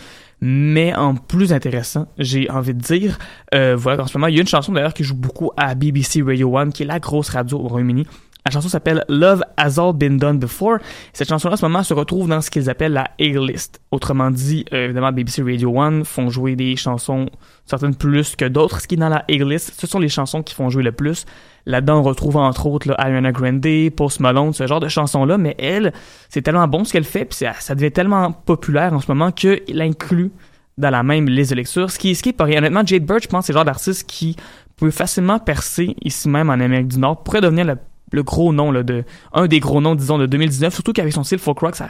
mais 0.47 0.93
en 0.93 1.15
plus 1.15 1.53
intéressant, 1.53 2.07
j'ai 2.19 2.47
envie 2.51 2.75
de 2.75 2.79
dire. 2.79 3.17
Euh, 3.55 3.75
voilà, 3.75 4.03
en 4.03 4.07
ce 4.07 4.15
moment, 4.15 4.27
il 4.27 4.35
y 4.35 4.37
a 4.37 4.41
une 4.41 4.47
chanson 4.47 4.73
d'ailleurs 4.73 4.93
qui 4.93 5.03
joue 5.03 5.15
beaucoup 5.15 5.49
à 5.57 5.73
BBC 5.73 6.21
Radio 6.21 6.55
1, 6.55 6.69
qui 6.69 6.83
est 6.83 6.85
la 6.85 6.99
grosse 6.99 7.29
radio 7.29 7.57
au 7.57 7.67
Royaume-Uni. 7.67 8.05
La 8.47 8.51
chanson 8.51 8.69
s'appelle 8.69 9.03
Love 9.09 9.43
Has 9.57 9.79
All 9.79 9.91
Been 9.93 10.19
Done 10.19 10.37
Before. 10.37 10.77
Cette 11.13 11.29
chanson-là, 11.29 11.55
en 11.55 11.57
ce 11.57 11.65
moment, 11.65 11.81
se 11.81 11.95
retrouve 11.95 12.27
dans 12.27 12.41
ce 12.41 12.51
qu'ils 12.51 12.69
appellent 12.69 12.93
la 12.93 13.09
A-list. 13.19 13.81
Autrement 13.89 14.29
dit, 14.29 14.65
euh, 14.71 14.85
évidemment, 14.85 15.11
BBC 15.11 15.41
Radio 15.41 15.81
1 15.81 16.03
font 16.03 16.29
jouer 16.29 16.55
des 16.55 16.75
chansons, 16.75 17.25
certaines 17.65 17.95
plus 17.95 18.35
que 18.35 18.45
d'autres. 18.45 18.81
Ce 18.81 18.87
qui 18.87 18.93
est 18.93 18.97
dans 18.99 19.09
la 19.09 19.25
A-list, 19.27 19.73
ce 19.75 19.87
sont 19.87 19.97
les 19.97 20.09
chansons 20.09 20.43
qui 20.43 20.53
font 20.53 20.69
jouer 20.69 20.83
le 20.83 20.91
plus. 20.91 21.25
Là-dedans, 21.65 22.01
on 22.01 22.03
retrouve 22.03 22.37
entre 22.37 22.67
autres 22.67 22.87
là, 22.87 22.93
Ariana 22.99 23.31
Grande, 23.31 23.65
Post 23.97 24.19
Malone, 24.19 24.53
ce 24.53 24.67
genre 24.67 24.79
de 24.79 24.89
chansons-là. 24.89 25.39
Mais 25.39 25.55
elle, 25.57 25.91
c'est 26.29 26.43
tellement 26.43 26.67
bon 26.67 26.83
ce 26.83 26.93
qu'elle 26.93 27.03
fait, 27.03 27.25
puis 27.25 27.39
ça, 27.39 27.73
devient 27.73 27.91
tellement 27.91 28.31
populaire 28.31 28.93
en 28.93 28.99
ce 28.99 29.11
moment 29.11 29.31
qu'il 29.31 29.81
inclut 29.81 30.31
dans 30.77 30.91
la 30.91 31.01
même 31.01 31.27
liste 31.27 31.49
de 31.49 31.55
lecture. 31.55 31.89
Ce 31.89 31.97
qui, 31.97 32.11
est 32.11 32.31
pas 32.31 32.43
rien. 32.43 32.59
Honnêtement, 32.59 32.85
Jade 32.85 33.05
Bird, 33.05 33.23
je 33.23 33.27
pense, 33.27 33.47
c'est 33.47 33.53
le 33.53 33.57
genre 33.57 33.65
d'artiste 33.65 34.07
qui 34.07 34.35
peut 34.75 34.91
facilement 34.91 35.39
percer 35.39 35.95
ici 36.03 36.29
même 36.29 36.51
en 36.51 36.53
Amérique 36.53 36.89
du 36.89 36.99
Nord, 36.99 37.23
pourrait 37.23 37.41
devenir 37.41 37.65
le 37.65 37.77
le 38.15 38.23
gros 38.23 38.53
nom 38.53 38.71
là, 38.71 38.83
de 38.83 39.03
un 39.33 39.47
des 39.47 39.59
gros 39.59 39.81
noms 39.81 39.95
disons 39.95 40.17
de 40.17 40.25
2019 40.25 40.73
surtout 40.73 40.93
qu'avec 40.93 41.13
son 41.13 41.23
style 41.23 41.39
folk 41.39 41.59
rock 41.59 41.75
ça 41.75 41.87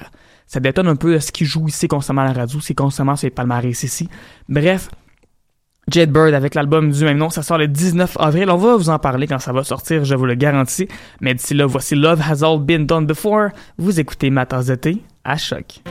ça 0.47 0.59
détonne 0.59 0.87
un 0.87 0.95
peu 0.95 1.19
ce 1.19 1.31
qu'il 1.31 1.47
joue 1.47 1.67
ici 1.67 1.87
constamment 1.87 2.21
à 2.21 2.25
la 2.25 2.33
radio 2.33 2.59
c'est 2.59 2.73
constamment 2.73 3.15
ses 3.15 3.29
palmarès 3.29 3.83
ici 3.83 4.09
bref 4.49 4.89
Jade 5.87 6.11
Bird 6.11 6.33
avec 6.33 6.55
l'album 6.55 6.89
du 6.89 7.03
même 7.03 7.17
nom, 7.17 7.29
ça 7.29 7.43
sort 7.43 7.59
le 7.59 7.67
19 7.67 8.17
avril. 8.19 8.49
On 8.49 8.57
va 8.57 8.75
vous 8.75 8.89
en 8.89 8.97
parler 8.97 9.27
quand 9.27 9.37
ça 9.37 9.53
va 9.53 9.63
sortir, 9.63 10.03
je 10.03 10.15
vous 10.15 10.25
le 10.25 10.33
garantis. 10.33 10.87
Mais 11.21 11.35
d'ici 11.35 11.53
là, 11.53 11.67
voici 11.67 11.93
Love 11.93 12.21
Has 12.27 12.43
All 12.43 12.59
Been 12.59 12.87
Done 12.87 13.05
Before. 13.05 13.49
Vous 13.77 13.99
écoutez 13.99 14.31
ma 14.31 14.47
à 15.23 15.37
choc. 15.37 15.81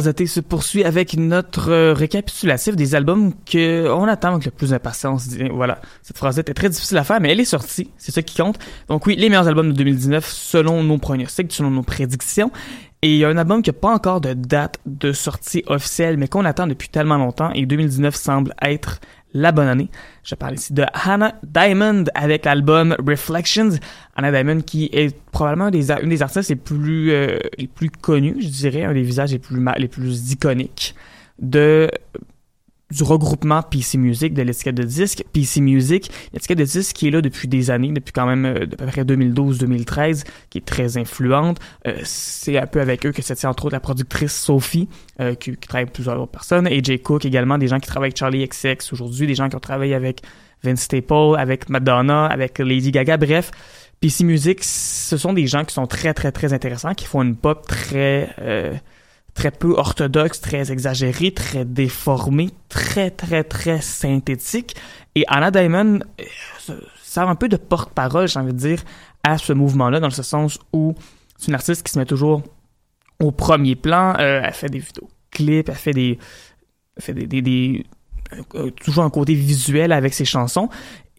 De 0.00 0.12
thé 0.12 0.26
se 0.26 0.40
poursuit 0.40 0.84
avec 0.84 1.16
notre 1.16 1.70
euh, 1.70 1.92
récapitulatif 1.92 2.74
des 2.74 2.94
albums 2.94 3.32
que 3.44 3.88
on 3.90 4.04
attend 4.04 4.32
avec 4.32 4.46
le 4.46 4.50
plus 4.50 4.70
d'impatience. 4.70 5.28
Voilà, 5.52 5.80
cette 6.02 6.16
phrase 6.16 6.38
est 6.38 6.54
très 6.54 6.68
difficile 6.68 6.98
à 6.98 7.04
faire, 7.04 7.20
mais 7.20 7.30
elle 7.30 7.40
est 7.40 7.44
sortie, 7.44 7.90
c'est 7.98 8.12
ça 8.12 8.22
qui 8.22 8.36
compte. 8.36 8.58
Donc 8.88 9.06
oui, 9.06 9.16
les 9.16 9.28
meilleurs 9.28 9.48
albums 9.48 9.72
de 9.72 9.76
2019 9.76 10.26
selon 10.26 10.82
nos 10.82 10.98
pronostics, 10.98 11.52
selon 11.52 11.70
nos 11.70 11.82
prédictions. 11.82 12.50
Et 13.02 13.14
il 13.14 13.18
y 13.18 13.24
a 13.24 13.28
un 13.28 13.36
album 13.38 13.62
qui 13.62 13.70
n'a 13.70 13.74
pas 13.74 13.92
encore 13.92 14.20
de 14.20 14.34
date 14.34 14.78
de 14.84 15.12
sortie 15.12 15.62
officielle, 15.66 16.18
mais 16.18 16.28
qu'on 16.28 16.44
attend 16.44 16.66
depuis 16.66 16.88
tellement 16.88 17.16
longtemps, 17.16 17.50
et 17.52 17.64
2019 17.64 18.14
semble 18.14 18.54
être 18.60 19.00
la 19.32 19.52
bonne 19.52 19.68
année. 19.68 19.88
Je 20.24 20.34
parle 20.34 20.54
ici 20.54 20.72
de 20.72 20.84
Hannah 20.92 21.34
Diamond 21.42 22.04
avec 22.14 22.44
l'album 22.44 22.96
Reflections. 23.06 23.70
Hannah 24.16 24.32
Diamond 24.32 24.60
qui 24.62 24.90
est 24.92 25.16
probablement 25.30 25.68
une 25.68 26.08
des 26.08 26.22
artistes 26.22 26.50
les 26.50 26.56
plus, 26.56 27.12
euh, 27.12 27.38
les 27.58 27.66
plus 27.66 27.90
connus, 27.90 28.36
je 28.40 28.48
dirais, 28.48 28.84
un 28.84 28.92
des 28.92 29.02
visages 29.02 29.32
les 29.32 29.38
plus, 29.38 29.64
les 29.78 29.88
plus 29.88 30.32
iconiques 30.32 30.94
de 31.38 31.90
du 32.90 33.02
regroupement 33.02 33.62
PC 33.62 33.98
Music, 33.98 34.34
de 34.34 34.42
l'étiquette 34.42 34.74
de 34.74 34.82
disque. 34.82 35.24
PC 35.32 35.60
Music, 35.60 36.10
l'étiquette 36.32 36.58
de 36.58 36.64
disque 36.64 36.96
qui 36.96 37.08
est 37.08 37.10
là 37.10 37.20
depuis 37.20 37.48
des 37.48 37.70
années, 37.70 37.92
depuis 37.92 38.12
quand 38.12 38.26
même 38.26 38.44
euh, 38.44 38.64
à 38.64 38.76
peu 38.76 38.86
près 38.86 39.04
2012-2013, 39.04 40.24
qui 40.50 40.58
est 40.58 40.64
très 40.64 40.98
influente. 40.98 41.58
Euh, 41.86 41.96
c'est 42.04 42.58
un 42.58 42.66
peu 42.66 42.80
avec 42.80 43.06
eux 43.06 43.12
que 43.12 43.22
c'est 43.22 43.44
entre 43.44 43.66
autres 43.66 43.74
la 43.74 43.80
productrice 43.80 44.34
Sophie, 44.34 44.88
euh, 45.20 45.34
qui, 45.34 45.56
travaille 45.56 45.82
avec 45.82 45.94
plusieurs 45.94 46.20
autres 46.20 46.32
personnes, 46.32 46.66
et 46.66 46.82
Jay 46.82 46.98
Cook 46.98 47.24
également, 47.24 47.58
des 47.58 47.68
gens 47.68 47.78
qui 47.78 47.88
travaillent 47.88 48.08
avec 48.08 48.18
Charlie 48.18 48.46
XX 48.46 48.92
aujourd'hui, 48.92 49.26
des 49.26 49.34
gens 49.34 49.48
qui 49.48 49.56
ont 49.56 49.60
travaillé 49.60 49.94
avec 49.94 50.22
Vince 50.62 50.82
Staple, 50.82 51.36
avec 51.38 51.68
Madonna, 51.68 52.26
avec 52.26 52.58
Lady 52.58 52.90
Gaga, 52.90 53.16
bref. 53.16 53.50
PC 54.00 54.24
Music, 54.24 54.64
ce 54.64 55.18
sont 55.18 55.34
des 55.34 55.46
gens 55.46 55.64
qui 55.64 55.74
sont 55.74 55.86
très 55.86 56.14
très 56.14 56.32
très 56.32 56.54
intéressants, 56.54 56.94
qui 56.94 57.04
font 57.04 57.22
une 57.22 57.36
pop 57.36 57.66
très 57.66 58.34
très 59.34 59.50
peu 59.50 59.72
orthodoxe, 59.72 60.40
très 60.40 60.72
exagéré, 60.72 61.32
très 61.32 61.64
déformé, 61.64 62.50
très 62.68 63.10
très 63.10 63.44
très 63.44 63.80
synthétique. 63.80 64.76
Et 65.14 65.24
Anna 65.28 65.50
Diamond 65.50 66.00
euh, 66.68 66.74
sert 67.02 67.28
un 67.28 67.34
peu 67.34 67.48
de 67.48 67.56
porte-parole, 67.56 68.28
j'ai 68.28 68.38
envie 68.38 68.52
de 68.52 68.58
dire, 68.58 68.82
à 69.22 69.38
ce 69.38 69.52
mouvement-là, 69.52 70.00
dans 70.00 70.08
le 70.08 70.12
sens 70.12 70.58
où 70.72 70.94
c'est 71.36 71.48
une 71.48 71.54
artiste 71.54 71.82
qui 71.84 71.92
se 71.92 71.98
met 71.98 72.06
toujours 72.06 72.42
au 73.20 73.32
premier 73.32 73.76
plan. 73.76 74.14
Euh, 74.18 74.40
elle 74.44 74.52
fait 74.52 74.68
des 74.68 74.78
vidéoclips, 74.78 75.68
elle 75.68 75.74
fait 75.74 75.92
des, 75.92 76.18
elle 76.96 77.02
fait 77.02 77.14
des, 77.14 77.26
des, 77.26 77.42
des 77.42 77.86
euh, 78.54 78.70
toujours 78.70 79.04
un 79.04 79.10
côté 79.10 79.34
visuel 79.34 79.92
avec 79.92 80.14
ses 80.14 80.24
chansons. 80.24 80.68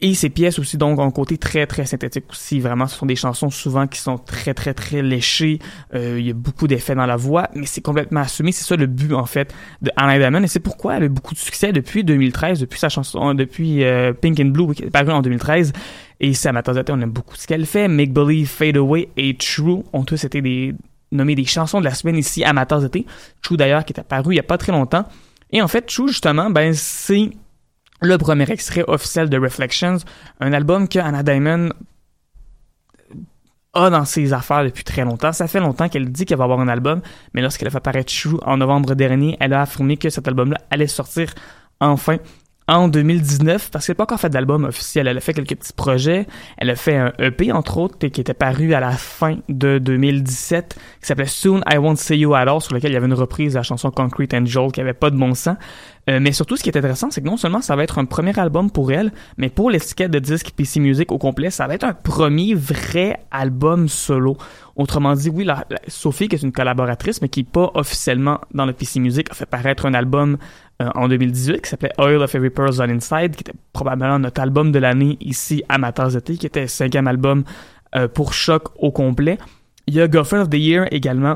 Et 0.03 0.15
ces 0.15 0.31
pièces 0.31 0.57
aussi, 0.57 0.77
donc, 0.77 0.97
ont 0.97 1.03
un 1.03 1.11
côté 1.11 1.37
très, 1.37 1.67
très 1.67 1.85
synthétique 1.85 2.25
aussi. 2.31 2.59
Vraiment, 2.59 2.87
ce 2.87 2.97
sont 2.97 3.05
des 3.05 3.15
chansons 3.15 3.51
souvent 3.51 3.85
qui 3.85 3.99
sont 3.99 4.17
très, 4.17 4.55
très, 4.55 4.73
très 4.73 5.03
léchées. 5.03 5.59
Euh, 5.93 6.17
il 6.19 6.25
y 6.25 6.31
a 6.31 6.33
beaucoup 6.33 6.67
d'effets 6.67 6.95
dans 6.95 7.05
la 7.05 7.17
voix, 7.17 7.49
mais 7.53 7.67
c'est 7.67 7.81
complètement 7.81 8.21
assumé. 8.21 8.51
C'est 8.51 8.63
ça 8.63 8.75
le 8.75 8.87
but, 8.87 9.13
en 9.13 9.27
fait, 9.27 9.53
de 9.83 9.91
Anna 9.95 10.17
Diamond. 10.17 10.41
Et 10.41 10.47
c'est 10.47 10.59
pourquoi 10.59 10.97
elle 10.97 11.03
a 11.03 11.05
eu 11.05 11.09
beaucoup 11.09 11.35
de 11.35 11.39
succès 11.39 11.71
depuis 11.71 12.03
2013, 12.03 12.61
depuis 12.61 12.79
sa 12.79 12.89
chanson, 12.89 13.35
depuis 13.35 13.83
euh, 13.83 14.11
Pink 14.11 14.39
and 14.39 14.45
Blue, 14.45 14.73
qui 14.73 14.83
est 14.83 14.89
paru 14.89 15.11
en 15.11 15.21
2013. 15.21 15.71
Et 16.19 16.33
c'est 16.33 16.49
à 16.49 16.63
on 16.89 17.01
aime 17.01 17.11
beaucoup 17.11 17.35
ce 17.35 17.45
qu'elle 17.45 17.67
fait. 17.67 17.87
Make 17.87 18.11
Believe, 18.11 18.47
Fade 18.47 18.77
Away 18.77 19.09
et 19.17 19.35
True 19.35 19.83
ont 19.93 20.03
tous 20.03 20.23
été 20.23 20.41
des, 20.41 20.73
nommés 21.11 21.35
des 21.35 21.45
chansons 21.45 21.79
de 21.79 21.85
la 21.85 21.93
semaine 21.93 22.17
ici 22.17 22.43
à 22.43 22.53
ma 22.53 22.65
True, 22.65 22.87
d'ailleurs, 23.51 23.85
qui 23.85 23.93
est 23.93 23.99
apparu 23.99 24.33
il 24.33 24.37
y 24.37 24.39
a 24.39 24.43
pas 24.43 24.57
très 24.57 24.71
longtemps. 24.71 25.05
Et 25.51 25.61
en 25.61 25.67
fait, 25.67 25.81
True, 25.81 26.07
justement, 26.07 26.49
ben, 26.49 26.73
c'est 26.73 27.31
le 28.01 28.17
premier 28.17 28.49
extrait 28.51 28.83
officiel 28.87 29.29
de 29.29 29.37
Reflections, 29.37 29.97
un 30.39 30.53
album 30.53 30.87
que 30.87 30.99
Anna 30.99 31.21
Diamond 31.23 31.69
a 33.73 33.89
dans 33.89 34.05
ses 34.05 34.33
affaires 34.33 34.63
depuis 34.63 34.83
très 34.83 35.03
longtemps. 35.03 35.31
Ça 35.31 35.47
fait 35.47 35.59
longtemps 35.59 35.87
qu'elle 35.87 36.11
dit 36.11 36.25
qu'elle 36.25 36.39
va 36.39 36.43
avoir 36.45 36.59
un 36.59 36.67
album, 36.67 37.01
mais 37.33 37.41
lorsqu'elle 37.41 37.67
a 37.67 37.71
fait 37.71 37.77
apparaître 37.77 38.11
True 38.13 38.39
en 38.43 38.57
novembre 38.57 38.95
dernier, 38.95 39.37
elle 39.39 39.53
a 39.53 39.61
affirmé 39.61 39.97
que 39.97 40.09
cet 40.09 40.27
album-là 40.27 40.57
allait 40.71 40.87
sortir 40.87 41.33
enfin 41.79 42.17
en 42.67 42.87
2019 42.87 43.69
parce 43.69 43.85
qu'elle 43.85 43.93
n'a 43.93 43.97
pas 43.97 44.03
encore 44.03 44.19
fait 44.19 44.29
d'album 44.29 44.63
officiel. 44.65 45.07
Elle 45.07 45.17
a 45.17 45.21
fait 45.21 45.33
quelques 45.33 45.55
petits 45.55 45.73
projets. 45.73 46.27
Elle 46.57 46.69
a 46.69 46.75
fait 46.75 46.95
un 46.95 47.13
EP, 47.19 47.51
entre 47.51 47.77
autres, 47.77 47.97
qui 47.97 48.21
était 48.21 48.33
paru 48.33 48.73
à 48.73 48.79
la 48.79 48.91
fin 48.91 49.37
de 49.49 49.77
2017, 49.77 50.75
qui 51.01 51.07
s'appelait 51.07 51.25
Soon 51.25 51.61
I 51.69 51.77
Won't 51.77 51.97
See 51.97 52.17
You 52.17 52.33
At 52.33 52.59
sur 52.61 52.73
lequel 52.73 52.91
il 52.91 52.93
y 52.93 52.97
avait 52.97 53.07
une 53.07 53.13
reprise 53.13 53.53
de 53.53 53.59
la 53.59 53.63
chanson 53.63 53.91
Concrete 53.91 54.33
Angel 54.33 54.71
qui 54.71 54.81
avait 54.81 54.93
pas 54.93 55.09
de 55.09 55.17
bon 55.17 55.33
sens. 55.33 55.57
Euh, 56.09 56.19
mais 56.19 56.31
surtout, 56.31 56.57
ce 56.57 56.63
qui 56.63 56.69
est 56.69 56.77
intéressant, 56.77 57.11
c'est 57.11 57.21
que 57.21 57.27
non 57.27 57.37
seulement 57.37 57.61
ça 57.61 57.75
va 57.75 57.83
être 57.83 57.99
un 57.99 58.05
premier 58.05 58.37
album 58.39 58.71
pour 58.71 58.91
elle, 58.91 59.11
mais 59.37 59.49
pour 59.49 59.69
l'étiquette 59.69 60.11
de 60.11 60.19
disque 60.19 60.51
PC 60.55 60.79
Music 60.79 61.11
au 61.11 61.17
complet, 61.17 61.51
ça 61.51 61.67
va 61.67 61.75
être 61.75 61.83
un 61.83 61.93
premier 61.93 62.55
vrai 62.55 63.19
album 63.29 63.87
solo. 63.87 64.37
Autrement 64.75 65.13
dit, 65.13 65.29
oui, 65.29 65.43
la, 65.43 65.65
Sophie, 65.87 66.27
qui 66.27 66.35
est 66.35 66.41
une 66.41 66.51
collaboratrice, 66.51 67.21
mais 67.21 67.29
qui 67.29 67.41
n'est 67.41 67.49
pas 67.51 67.71
officiellement 67.75 68.39
dans 68.53 68.65
le 68.65 68.73
PC 68.73 68.99
Music, 68.99 69.27
a 69.29 69.35
fait 69.35 69.45
paraître 69.45 69.85
un 69.85 69.93
album 69.93 70.37
euh, 70.81 70.89
en 70.95 71.07
2018 71.07 71.61
qui 71.61 71.69
s'appelait 71.69 71.93
Oil 71.99 72.21
of 72.21 72.33
Every 72.33 72.49
Person 72.49 72.89
Inside, 72.89 73.35
qui 73.35 73.41
était 73.41 73.53
probablement 73.71 74.17
notre 74.17 74.41
album 74.41 74.71
de 74.71 74.79
l'année 74.79 75.17
ici 75.19 75.63
à 75.69 75.77
ma 75.77 75.91
tasse 75.91 76.13
de 76.13 76.19
thé, 76.19 76.35
qui 76.35 76.47
était 76.47 76.61
le 76.61 76.67
cinquième 76.67 77.07
album 77.07 77.43
euh, 77.95 78.07
pour 78.07 78.33
Choc 78.33 78.69
au 78.77 78.91
complet. 78.91 79.37
Il 79.85 79.93
y 79.93 80.01
a 80.01 80.09
Girlfriend 80.09 80.43
of 80.43 80.49
the 80.49 80.55
Year 80.55 80.87
également, 80.91 81.35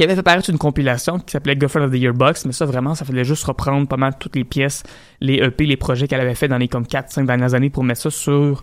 qui 0.00 0.04
avait 0.04 0.16
fait 0.16 0.22
paraître 0.22 0.48
une 0.48 0.56
compilation 0.56 1.18
qui 1.18 1.30
s'appelait 1.30 1.54
Girlfriend 1.60 1.84
of 1.84 1.90
the 1.90 1.96
Year 1.96 2.14
Box, 2.14 2.46
mais 2.46 2.52
ça 2.52 2.64
vraiment, 2.64 2.94
ça 2.94 3.04
fallait 3.04 3.22
juste 3.22 3.44
reprendre 3.44 3.86
pas 3.86 3.98
mal 3.98 4.14
toutes 4.18 4.34
les 4.34 4.44
pièces, 4.44 4.82
les 5.20 5.34
EP, 5.34 5.66
les 5.66 5.76
projets 5.76 6.08
qu'elle 6.08 6.22
avait 6.22 6.34
fait 6.34 6.48
dans 6.48 6.56
les 6.56 6.68
comme 6.68 6.84
4-5 6.84 7.26
dernières 7.26 7.52
années 7.52 7.68
pour 7.68 7.84
mettre 7.84 8.00
ça 8.00 8.10
sur 8.10 8.62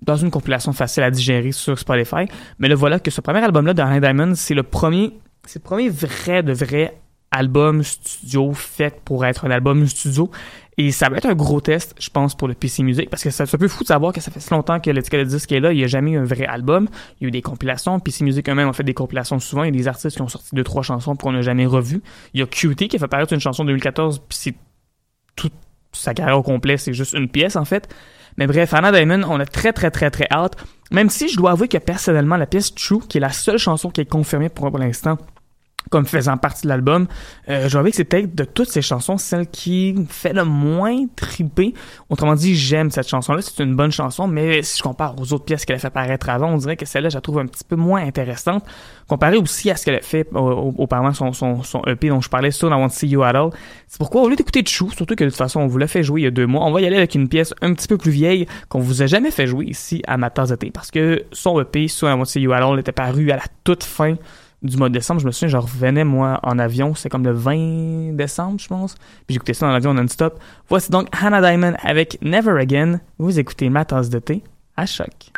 dans 0.00 0.14
une 0.14 0.30
compilation 0.30 0.72
facile 0.72 1.02
à 1.02 1.10
digérer 1.10 1.50
sur 1.50 1.76
Spotify. 1.76 2.26
Mais 2.60 2.68
là, 2.68 2.76
voilà 2.76 3.00
que 3.00 3.10
ce 3.10 3.20
premier 3.20 3.40
album-là 3.40 3.74
de 3.74 3.82
Diamond, 3.98 4.36
c'est 4.36 4.54
le 4.54 4.62
premier, 4.62 5.18
c'est 5.44 5.58
le 5.58 5.64
premier 5.64 5.88
vrai 5.88 6.44
de 6.44 6.52
vrai 6.52 7.00
album 7.32 7.82
studio 7.82 8.52
fait 8.52 9.00
pour 9.04 9.26
être 9.26 9.46
un 9.46 9.50
album 9.50 9.84
studio. 9.88 10.30
Et 10.76 10.90
ça 10.90 11.08
va 11.08 11.18
être 11.18 11.26
un 11.26 11.34
gros 11.34 11.60
test, 11.60 11.94
je 12.00 12.10
pense, 12.10 12.34
pour 12.34 12.48
le 12.48 12.54
PC 12.54 12.82
Music, 12.82 13.08
parce 13.08 13.22
que 13.22 13.30
ça 13.30 13.44
un 13.44 13.58
peu 13.58 13.68
fou 13.68 13.84
de 13.84 13.88
savoir 13.88 14.12
que 14.12 14.20
ça 14.20 14.30
fait 14.30 14.40
si 14.40 14.50
longtemps 14.50 14.80
que 14.80 14.90
l'étiquette 14.90 15.20
de 15.20 15.32
disque 15.32 15.52
est 15.52 15.60
là, 15.60 15.72
il 15.72 15.78
n'y 15.78 15.84
a 15.84 15.86
jamais 15.86 16.12
eu 16.12 16.18
un 16.18 16.24
vrai 16.24 16.46
album. 16.46 16.88
Il 17.20 17.24
y 17.24 17.26
a 17.26 17.28
eu 17.28 17.30
des 17.30 17.42
compilations. 17.42 18.00
PC 18.00 18.24
Music 18.24 18.48
eux-mêmes 18.48 18.68
ont 18.68 18.72
fait 18.72 18.82
des 18.82 18.94
compilations 18.94 19.38
souvent. 19.38 19.62
Il 19.62 19.74
y 19.74 19.78
a 19.78 19.82
des 19.82 19.88
artistes 19.88 20.16
qui 20.16 20.22
ont 20.22 20.28
sorti 20.28 20.54
deux, 20.54 20.64
trois 20.64 20.82
chansons 20.82 21.14
qu'on 21.14 21.32
n'a 21.32 21.42
jamais 21.42 21.66
revues. 21.66 22.02
Il 22.32 22.40
y 22.40 22.42
a 22.42 22.46
QT 22.46 22.88
qui 22.88 22.96
a 22.96 22.98
fait 22.98 23.08
paraître 23.08 23.32
une 23.32 23.40
chanson 23.40 23.62
en 23.62 23.66
2014, 23.66 24.20
puis 24.28 24.38
c'est 24.38 24.54
toute 25.36 25.52
sa 25.92 26.12
carrière 26.12 26.38
au 26.38 26.42
complet, 26.42 26.76
c'est 26.76 26.92
juste 26.92 27.12
une 27.12 27.28
pièce, 27.28 27.54
en 27.54 27.64
fait. 27.64 27.88
Mais 28.36 28.48
bref, 28.48 28.74
Anna 28.74 28.90
Diamond, 28.90 29.22
on 29.28 29.38
a 29.38 29.46
très, 29.46 29.72
très, 29.72 29.90
très, 29.90 30.10
très 30.10 30.26
hâte. 30.30 30.56
Même 30.90 31.08
si 31.08 31.28
je 31.28 31.36
dois 31.36 31.52
avouer 31.52 31.68
que 31.68 31.78
personnellement, 31.78 32.36
la 32.36 32.46
pièce 32.46 32.74
True, 32.74 33.00
qui 33.08 33.18
est 33.18 33.20
la 33.20 33.30
seule 33.30 33.58
chanson 33.58 33.90
qui 33.90 34.00
est 34.00 34.10
confirmée 34.10 34.48
pour, 34.48 34.68
pour 34.68 34.78
l'instant, 34.78 35.18
comme 35.90 36.06
faisant 36.06 36.36
partie 36.36 36.62
de 36.62 36.68
l'album. 36.68 37.06
Euh, 37.48 37.68
je 37.68 37.78
que 37.78 37.90
c'est 37.92 38.04
peut-être 38.04 38.34
de 38.34 38.44
toutes 38.44 38.68
ces 38.68 38.82
chansons 38.82 39.18
celle 39.18 39.46
qui 39.46 39.94
fait 40.08 40.32
le 40.32 40.44
moins 40.44 41.06
triper. 41.16 41.74
Autrement 42.08 42.34
dit, 42.34 42.54
j'aime 42.54 42.90
cette 42.90 43.08
chanson-là, 43.08 43.42
c'est 43.42 43.62
une 43.62 43.76
bonne 43.76 43.90
chanson, 43.90 44.26
mais 44.26 44.62
si 44.62 44.78
je 44.78 44.82
compare 44.82 45.14
aux 45.20 45.32
autres 45.32 45.44
pièces 45.44 45.64
qu'elle 45.64 45.76
a 45.76 45.78
fait 45.78 45.90
paraître 45.90 46.28
avant, 46.28 46.50
on 46.50 46.56
dirait 46.56 46.76
que 46.76 46.86
celle-là, 46.86 47.08
je 47.08 47.16
la 47.16 47.20
trouve 47.20 47.38
un 47.38 47.46
petit 47.46 47.64
peu 47.64 47.76
moins 47.76 48.02
intéressante. 48.02 48.64
Comparé 49.08 49.36
aussi 49.36 49.70
à 49.70 49.76
ce 49.76 49.84
qu'elle 49.84 49.96
a 49.96 50.00
fait 50.00 50.26
auparavant 50.32 51.12
son, 51.12 51.32
son, 51.32 51.62
son 51.62 51.82
EP 51.86 52.08
dont 52.08 52.20
je 52.20 52.28
parlais, 52.28 52.50
Soon 52.50 52.70
I 52.70 52.74
Want 52.74 52.88
to 52.88 52.94
See 52.94 53.08
You 53.08 53.22
At 53.22 53.30
All. 53.30 53.50
C'est 53.86 53.98
pourquoi, 53.98 54.22
au 54.22 54.28
lieu 54.28 54.36
d'écouter 54.36 54.62
Chou, 54.66 54.90
surtout 54.90 55.14
que 55.14 55.24
de 55.24 55.28
toute 55.28 55.38
façon, 55.38 55.60
on 55.60 55.66
vous 55.66 55.78
l'a 55.78 55.86
fait 55.86 56.02
jouer 56.02 56.22
il 56.22 56.24
y 56.24 56.26
a 56.26 56.30
deux 56.30 56.46
mois, 56.46 56.64
on 56.64 56.72
va 56.72 56.80
y 56.80 56.86
aller 56.86 56.96
avec 56.96 57.14
une 57.14 57.28
pièce 57.28 57.54
un 57.60 57.74
petit 57.74 57.88
peu 57.88 57.98
plus 57.98 58.10
vieille 58.10 58.46
qu'on 58.68 58.80
vous 58.80 59.02
a 59.02 59.06
jamais 59.06 59.30
fait 59.30 59.46
jouer 59.46 59.66
ici 59.66 60.02
à 60.06 60.16
ma 60.16 60.30
tasse. 60.30 60.44
Parce 60.72 60.90
que 60.90 61.24
son 61.32 61.60
EP, 61.60 61.88
Soon 61.88 62.08
I 62.08 62.12
Want 62.12 62.24
to 62.24 62.30
See 62.30 62.40
You 62.40 62.52
At 62.52 62.62
All, 62.62 62.78
était 62.78 62.92
paru 62.92 63.30
à 63.30 63.36
la 63.36 63.44
toute 63.64 63.84
fin 63.84 64.16
du 64.64 64.78
mois 64.78 64.88
de 64.88 64.94
décembre, 64.94 65.20
je 65.20 65.26
me 65.26 65.30
souviens, 65.30 65.48
je 65.48 65.56
revenais 65.58 66.04
moi 66.04 66.40
en 66.42 66.58
avion, 66.58 66.94
c'est 66.94 67.10
comme 67.10 67.24
le 67.24 67.32
20 67.32 68.16
décembre, 68.16 68.58
je 68.58 68.66
pense. 68.66 68.94
Puis 69.26 69.34
j'écoutais 69.34 69.52
ça 69.52 69.66
dans 69.66 69.72
l'avion 69.72 69.92
non-stop. 69.92 70.40
Voici 70.68 70.90
donc 70.90 71.06
Hannah 71.12 71.42
Diamond 71.42 71.74
avec 71.82 72.18
Never 72.22 72.58
Again. 72.58 73.00
Vous 73.18 73.38
écoutez 73.38 73.68
ma 73.68 73.84
tasse 73.84 74.08
de 74.08 74.18
thé 74.18 74.42
à 74.76 74.86
choc. 74.86 75.30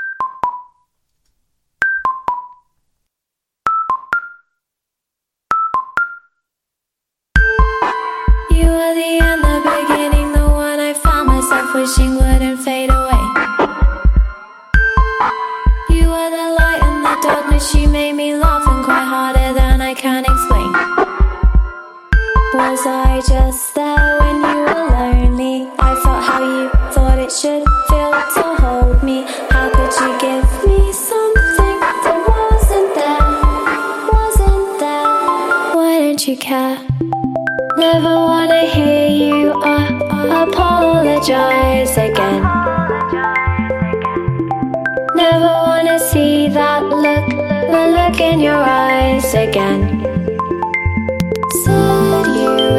You 8.51 8.69
were 8.69 8.95
the 8.95 9.21
end, 9.21 9.43
the 9.43 9.61
beginning, 9.65 10.33
the 10.33 10.49
one 10.49 10.79
I 10.79 10.95
found 10.95 11.27
myself 11.27 11.75
wishing 11.75 12.15
wouldn't 12.15 12.61
fade 12.61 12.91
away. 12.91 13.23
You 15.91 16.09
were 16.09 16.31
the 16.31 16.57
light 16.59 16.81
in 16.81 17.03
the 17.03 17.17
darkness, 17.23 17.75
you 17.75 17.89
made 17.89 18.15
me 18.15 18.35
laugh 18.37 18.66
cry 18.87 19.05
harder 19.05 19.53
than 19.53 19.81
I 19.81 19.95
can 19.95 20.23
explain. 20.33 20.73
Was 22.55 22.83
I 22.87 23.21
just 23.27 23.75
there 23.75 24.11
when 24.21 24.37
you 24.47 24.59
were 24.69 24.87
lonely? 24.95 25.59
I 25.89 25.91
felt 26.05 26.23
how 26.29 26.41
you 26.55 26.71
thought 26.95 27.19
it 27.19 27.33
should 27.33 27.65
feel 27.89 28.15
to 28.37 28.45
hold 28.63 29.03
me. 29.03 29.19
How 29.51 29.67
could 29.77 29.93
you 30.03 30.11
give 30.27 30.47
me 30.69 30.93
something 30.93 31.79
that 32.05 32.19
wasn't 32.31 32.91
there? 33.01 33.27
Wasn't 34.15 34.79
there? 34.79 35.75
Why 35.75 35.93
don't 36.03 36.23
you 36.29 36.37
care? 36.37 36.79
Never 37.77 38.15
wanna 38.31 38.67
hear 38.77 39.09
you 39.09 39.51
uh, 39.65 40.47
apologize 40.47 41.99
in 48.33 48.41
your 48.41 48.57
eyes 48.57 49.35
again. 49.35 50.17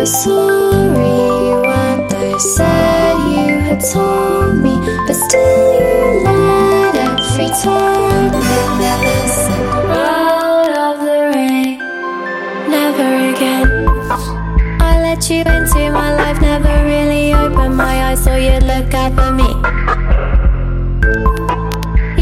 sorry 0.07 1.17
you 1.49 1.57
weren't 1.67 2.09
there. 2.09 2.39
Said 2.39 3.17
you 3.35 3.59
had 3.67 3.81
told 3.93 4.57
me, 4.65 4.75
but 5.05 5.17
still 5.25 5.65
you 5.79 6.23
lied 6.23 6.95
every 7.07 7.49
time. 7.63 8.31
Out 9.89 10.71
of 10.87 10.95
the 11.07 11.19
rain, 11.33 11.77
never 12.75 13.09
again. 13.31 13.67
I 14.89 15.01
let 15.07 15.29
you 15.29 15.41
into 15.55 15.81
my 15.91 16.09
life, 16.15 16.39
never 16.41 16.75
really 16.85 17.33
opened 17.33 17.75
my 17.75 17.95
eyes, 18.07 18.23
so 18.23 18.35
you'd 18.35 18.63
look 18.63 18.93
out 18.93 19.11
for 19.17 19.31
me. 19.39 19.49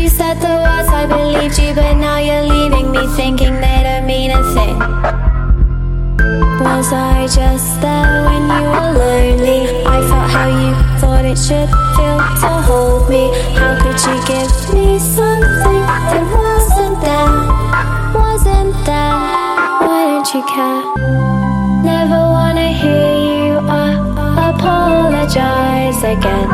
You 0.02 0.10
said 0.10 0.36
the 0.46 0.54
words, 0.66 0.90
I 1.02 1.06
believed 1.08 1.58
you, 1.60 1.74
but 1.76 1.94
now 1.98 2.18
you're 2.18 2.55
leaving 3.06 3.16
thinking 3.16 3.62
they 3.62 3.84
don't 3.84 4.06
mean 4.06 4.32
a 4.32 4.42
thing. 4.54 4.80
Was 6.60 6.92
I 6.92 7.28
just 7.28 7.82
there 7.82 8.24
when 8.26 8.44
you 8.50 8.66
were 8.70 8.92
lonely? 9.00 9.86
I 9.86 10.02
felt 10.10 10.30
how 10.32 10.48
you 10.48 10.74
thought 11.00 11.26
it 11.26 11.38
should 11.38 11.70
feel 11.96 12.20
to 12.42 12.52
hold 12.68 13.10
me. 13.10 13.30
How 13.54 13.76
could 13.82 14.00
you 14.08 14.18
give 14.26 14.74
me 14.74 15.00
something 15.00 15.82
that 16.12 16.26
wasn't 16.34 17.00
there? 17.06 17.34
Wasn't 18.22 18.76
there? 18.86 19.14
Why 19.86 20.02
don't 20.10 20.34
you 20.34 20.44
care? 20.54 20.84
Never 21.84 22.20
wanna 22.36 22.70
hear 22.72 23.14
you 23.30 23.60
uh, 23.60 24.54
apologize 24.54 26.00
again. 26.04 26.50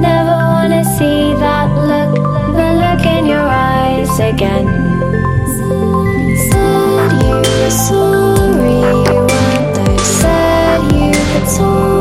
Never 0.00 0.36
wanna 0.52 0.84
see 0.84 1.34
that 1.34 1.83
eyes 4.14 4.34
again. 4.34 4.66
Said 6.50 7.22
you 7.22 7.36
were 7.36 7.70
sorry 7.70 8.80
you 9.06 9.20
weren't. 9.20 10.00
Said 10.00 10.92
you 10.92 11.12
had 11.12 11.56
told 11.56 11.93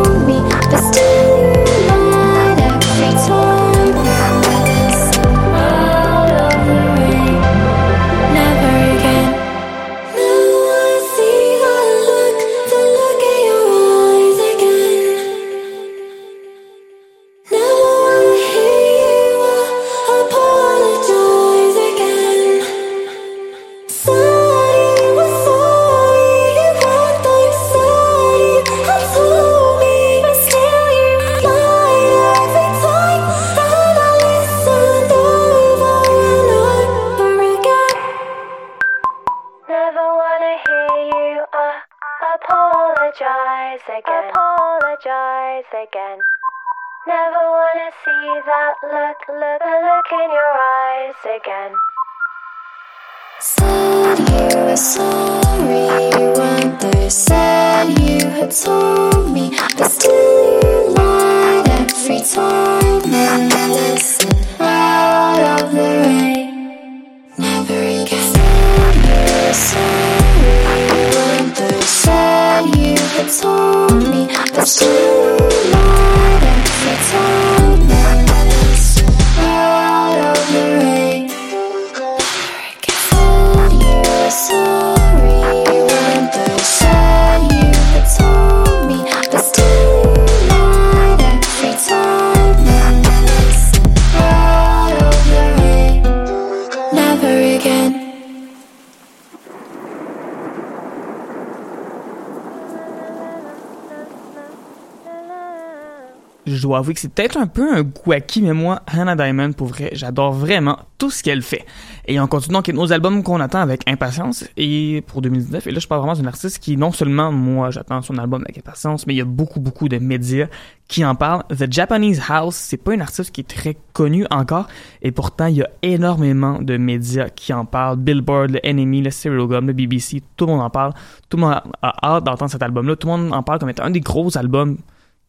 avouer 106.84 106.94
que 106.94 107.00
c'est 107.00 107.14
peut-être 107.14 107.38
un 107.38 107.48
peu 107.48 107.74
un 107.74 107.82
goût 107.82 108.12
acquis, 108.12 108.42
mais 108.42 108.54
moi, 108.54 108.82
Hannah 108.88 109.16
Diamond, 109.16 109.54
pour 109.54 109.68
vrai, 109.68 109.90
j'adore 109.94 110.34
vraiment 110.34 110.80
tout 110.98 111.10
ce 111.10 111.24
qu'elle 111.24 111.42
fait. 111.42 111.66
Et 112.08 112.20
on 112.20 112.28
continue 112.28 112.54
donc 112.54 112.70
avec 112.70 112.80
nos 112.80 112.92
albums 112.92 113.24
qu'on 113.24 113.40
attend 113.40 113.60
avec 113.60 113.90
impatience 113.90 114.46
et 114.58 115.04
pour 115.08 115.22
2019. 115.22 115.68
Et 115.68 115.72
là, 115.72 115.80
je 115.80 115.88
parle 115.88 116.02
vraiment 116.02 116.16
d'une 116.16 116.28
artiste 116.28 116.60
qui, 116.60 116.78
non 116.78 116.92
seulement, 116.92 117.32
moi, 117.32 117.72
j'attends 117.72 118.02
son 118.02 118.18
album 118.18 118.42
avec 118.44 118.58
impatience, 118.58 119.08
mais 119.08 119.14
il 119.14 119.18
y 119.18 119.22
a 119.22 119.26
beaucoup, 119.26 119.60
beaucoup 119.60 119.90
de 119.90 119.98
médias 119.98 120.48
qui 120.88 121.04
en 121.06 121.16
parlent. 121.16 121.44
The 121.50 121.72
Japanese 121.72 122.22
House, 122.28 122.56
c'est 122.56 122.78
pas 122.78 122.94
une 122.94 123.02
artiste 123.02 123.32
qui 123.32 123.42
est 123.42 123.48
très 123.48 123.78
connue 123.94 124.26
encore, 124.30 124.68
et 125.02 125.12
pourtant, 125.12 125.48
il 125.48 125.58
y 125.58 125.62
a 125.62 125.70
énormément 125.82 126.62
de 126.62 126.78
médias 126.78 127.30
qui 127.30 127.54
en 127.54 127.66
parlent. 127.66 127.98
Billboard, 127.98 128.52
le 128.52 128.74
NME, 128.74 129.04
le 129.04 129.12
Serial 129.12 129.48
Gum, 129.48 129.68
le 129.68 129.74
BBC, 129.74 130.22
tout 130.36 130.46
le 130.46 130.52
monde 130.52 130.62
en 130.62 130.70
parle. 130.70 130.94
Tout 131.30 131.38
le 131.38 131.44
monde 131.44 131.62
a 131.82 131.94
hâte 132.04 132.24
d'entendre 132.24 132.52
cet 132.52 132.62
album-là. 132.62 132.96
Tout 132.96 133.08
le 133.08 133.18
monde 133.18 133.34
en 133.34 133.44
parle 133.44 133.60
comme 133.60 133.70
étant 133.70 133.84
un 133.84 133.92
des 133.92 134.02
gros 134.02 134.38
albums 134.38 134.78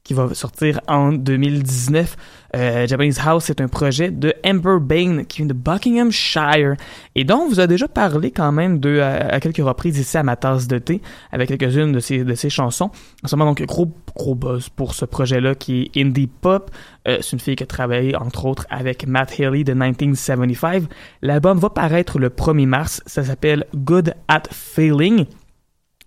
qui 0.04 0.12
va 0.12 0.32
sortir 0.34 0.80
en 0.86 1.12
2019. 1.12 2.16
Euh, 2.54 2.86
Japanese 2.86 3.18
House, 3.24 3.44
c'est 3.46 3.60
un 3.62 3.68
projet 3.68 4.10
de 4.10 4.34
Amber 4.46 4.76
Bain 4.80 5.24
qui 5.24 5.38
vient 5.38 5.46
de 5.46 5.54
Buckinghamshire 5.54 6.74
et 7.14 7.24
dont 7.24 7.38
on 7.38 7.48
vous 7.48 7.58
a 7.58 7.66
déjà 7.66 7.88
parlé 7.88 8.30
quand 8.30 8.52
même 8.52 8.78
de, 8.78 9.00
à, 9.00 9.34
à 9.34 9.40
quelques 9.40 9.64
reprises 9.64 9.98
ici 9.98 10.16
à 10.16 10.22
ma 10.22 10.36
tasse 10.36 10.68
de 10.68 10.78
thé 10.78 11.00
avec 11.32 11.48
quelques-unes 11.48 11.90
de 11.90 12.00
ses, 12.00 12.22
de 12.22 12.34
ses 12.34 12.50
chansons. 12.50 12.90
En 13.24 13.28
ce 13.28 13.34
moment, 13.34 13.50
donc, 13.50 13.62
gros, 13.62 13.90
gros 14.14 14.34
buzz 14.34 14.68
pour 14.68 14.94
ce 14.94 15.06
projet-là 15.06 15.54
qui 15.54 15.90
est 15.94 16.00
indie 16.02 16.26
pop. 16.26 16.70
Euh, 17.08 17.18
c'est 17.22 17.32
une 17.32 17.40
fille 17.40 17.56
qui 17.56 17.64
a 17.64 17.66
travaillé, 17.66 18.14
entre 18.14 18.44
autres, 18.44 18.66
avec 18.68 19.06
Matt 19.06 19.40
Haley 19.40 19.64
de 19.64 19.72
1975. 19.72 20.86
L'album 21.22 21.58
va 21.58 21.70
paraître 21.70 22.18
le 22.18 22.28
1er 22.28 22.66
mars. 22.66 23.02
Ça 23.06 23.24
s'appelle 23.24 23.64
Good 23.74 24.14
at 24.28 24.42
Failing. 24.50 25.24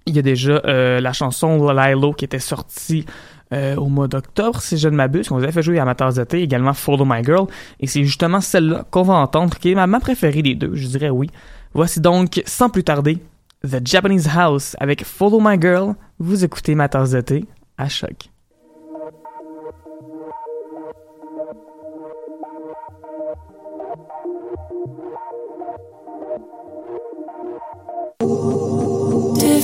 Il 0.06 0.16
y 0.16 0.20
a 0.20 0.22
déjà 0.22 0.62
euh, 0.66 1.02
la 1.02 1.12
chanson 1.12 1.70
Lilo 1.70 2.14
qui 2.14 2.24
était 2.24 2.40
sortie 2.40 3.06
euh, 3.54 3.76
au 3.76 3.88
mois 3.88 4.08
d'octobre, 4.08 4.62
si 4.62 4.78
je 4.78 4.90
ne 4.90 4.96
m'abuse, 4.96 5.28
qu'on 5.28 5.38
vous 5.38 5.44
avait 5.44 5.52
fait 5.52 5.64
jouer 5.64 5.80
à 5.80 5.96
thé, 6.26 6.42
également 6.42 6.74
Follow 6.74 7.06
My 7.06 7.24
Girl, 7.24 7.48
et 7.80 7.88
c'est 7.88 8.04
justement 8.04 8.42
celle-là 8.42 8.86
qu'on 8.92 9.04
va 9.04 9.16
entendre, 9.16 9.58
qui 9.58 9.72
est 9.72 9.76
ma, 9.76 9.88
ma 9.88 10.00
préférée 10.00 10.42
des 10.42 10.56
deux, 10.56 10.76
je 10.76 10.88
dirais 10.88 11.10
oui. 11.10 11.30
Voici 11.74 12.02
donc, 12.02 12.42
sans 12.46 12.70
plus 12.70 12.84
tarder, 12.84 13.20
The 13.64 13.86
Japanese 13.86 14.28
House 14.28 14.76
avec 14.80 15.04
Follow 15.04 15.40
My 15.42 15.60
Girl. 15.60 15.96
Vous 16.20 16.44
écoutez 16.44 16.76
ma 16.76 16.90
tasse 16.90 17.12
de 17.12 17.44
à 17.78 17.90
choc. 17.90 18.30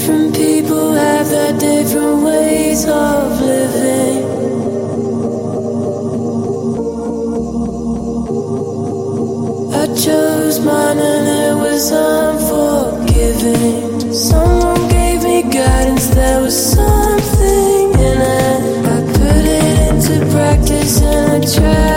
Different 0.03 0.35
people 0.35 0.95
have 0.95 1.29
their 1.29 1.57
different 1.57 2.23
ways 2.23 2.85
of 2.85 3.39
living. 3.39 4.23
I 9.73 9.85
chose 9.95 10.59
mine 10.59 10.97
and 10.97 11.27
it 11.47 11.55
was 11.55 11.89
unforgiving. 11.93 13.31
Someone 14.13 14.89
gave 14.89 15.23
me 15.23 15.43
guidance, 15.43 16.07
there 16.07 16.41
was 16.41 16.73
something 16.75 17.93
in 17.93 18.21
it. 18.41 18.85
I 18.85 18.99
put 19.07 19.45
it 19.57 19.87
into 19.87 20.19
practice 20.33 21.01
and 21.01 21.45
I 21.45 21.47
tried 21.47 21.92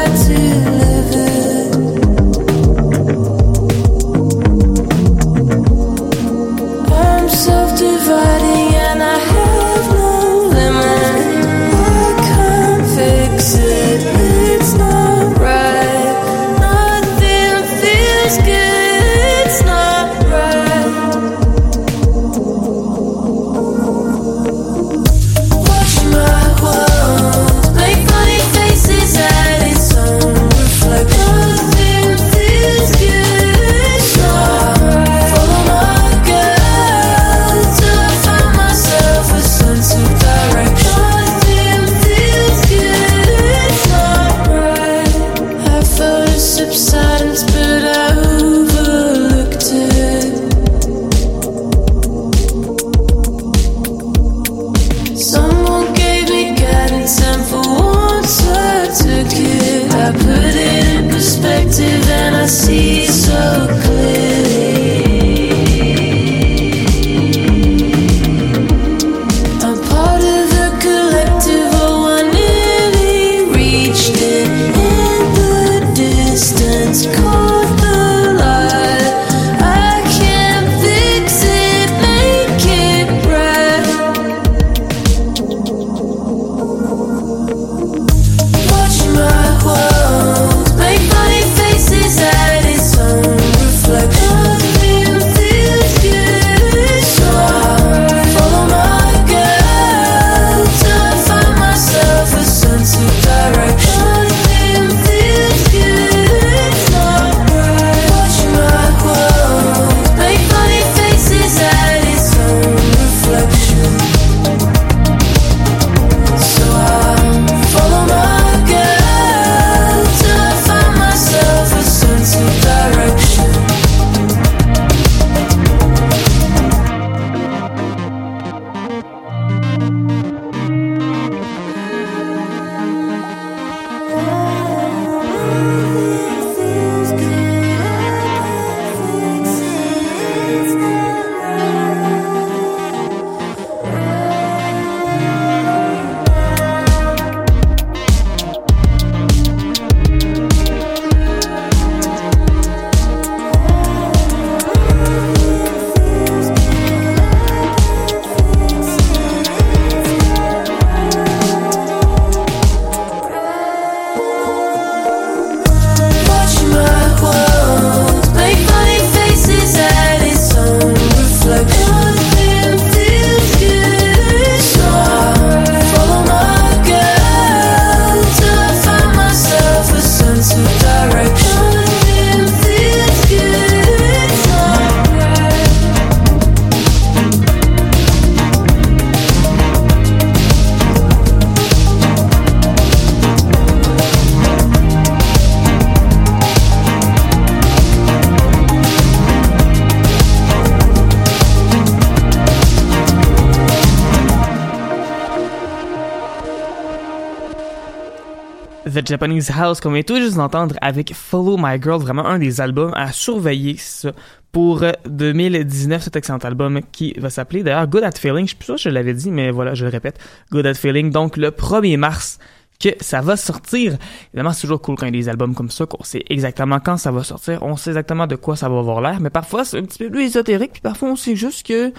Japanese 209.40 209.50
House 209.50 209.80
qu'on 209.80 209.90
vient 209.90 210.02
tout 210.02 210.16
juste 210.16 210.36
d'entendre 210.36 210.76
avec 210.80 211.12
Follow 211.14 211.56
My 211.58 211.80
Girl, 211.80 212.00
vraiment 212.00 212.26
un 212.26 212.38
des 212.38 212.60
albums 212.60 212.92
à 212.94 213.12
surveiller 213.12 213.76
ça, 213.76 214.12
pour 214.52 214.82
euh, 214.82 214.92
2019, 215.06 216.02
cet 216.02 216.16
excellent 216.16 216.38
album 216.38 216.80
qui 216.92 217.12
va 217.18 217.28
s'appeler 217.28 217.62
d'ailleurs 217.62 217.86
Good 217.86 218.04
at 218.04 218.12
Feeling. 218.12 218.46
Je 218.46 218.48
suis 218.48 218.56
plus 218.56 218.66
sûr 218.66 218.74
que 218.76 218.80
je 218.82 218.88
l'avais 218.88 219.14
dit, 219.14 219.30
mais 219.30 219.50
voilà, 219.50 219.74
je 219.74 219.84
le 219.84 219.90
répète. 219.90 220.18
Good 220.52 220.66
at 220.66 220.74
Feeling, 220.74 221.10
donc 221.10 221.36
le 221.36 221.50
1er 221.50 221.96
mars 221.96 222.38
que 222.80 222.90
ça 223.00 223.20
va 223.20 223.36
sortir. 223.36 223.96
Évidemment, 224.32 224.52
c'est 224.52 224.62
toujours 224.62 224.80
cool 224.80 224.96
quand 224.96 225.06
il 225.06 225.14
y 225.14 225.18
a 225.18 225.22
des 225.22 225.28
albums 225.28 225.54
comme 225.54 225.70
ça, 225.70 225.86
qu'on 225.86 226.02
sait 226.02 226.24
exactement 226.28 226.78
quand 226.80 226.96
ça 226.96 227.10
va 227.10 227.22
sortir, 227.22 227.62
on 227.62 227.76
sait 227.76 227.90
exactement 227.90 228.26
de 228.26 228.36
quoi 228.36 228.56
ça 228.56 228.68
va 228.68 228.78
avoir 228.78 229.00
l'air, 229.00 229.20
mais 229.20 229.30
parfois 229.30 229.64
c'est 229.64 229.78
un 229.78 229.82
petit 229.82 229.98
peu 229.98 230.10
plus 230.10 230.24
ésotérique, 230.24 230.72
puis 230.72 230.82
parfois 230.82 231.10
on 231.10 231.16
sait 231.16 231.36
juste 231.36 231.66
que 231.66 231.92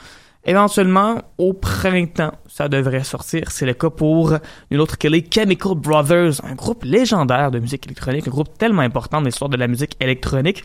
éventuellement 0.48 1.22
au 1.38 1.54
printemps 1.54 2.32
ça 2.48 2.68
devrait 2.70 3.04
sortir. 3.04 3.52
C'est 3.52 3.68
le 3.68 3.74
cas 3.74 3.92
pour 3.92 4.34
une 4.72 4.80
autre 4.80 4.98
que 4.98 5.08
les 5.08 5.24
Chemical 5.30 5.76
Brothers, 5.76 6.44
un 6.44 6.56
groupe 6.56 6.84
légendaire 6.84 7.52
de 7.52 7.60
musique 7.60 7.86
électronique, 7.86 8.28
un 8.28 8.32
groupe 8.32 8.58
tellement 8.58 8.82
important 8.82 9.20
dans 9.20 9.26
l'histoire 9.26 9.50
de 9.50 9.58
la 9.58 9.68
musique 9.68 9.96
électronique. 10.00 10.64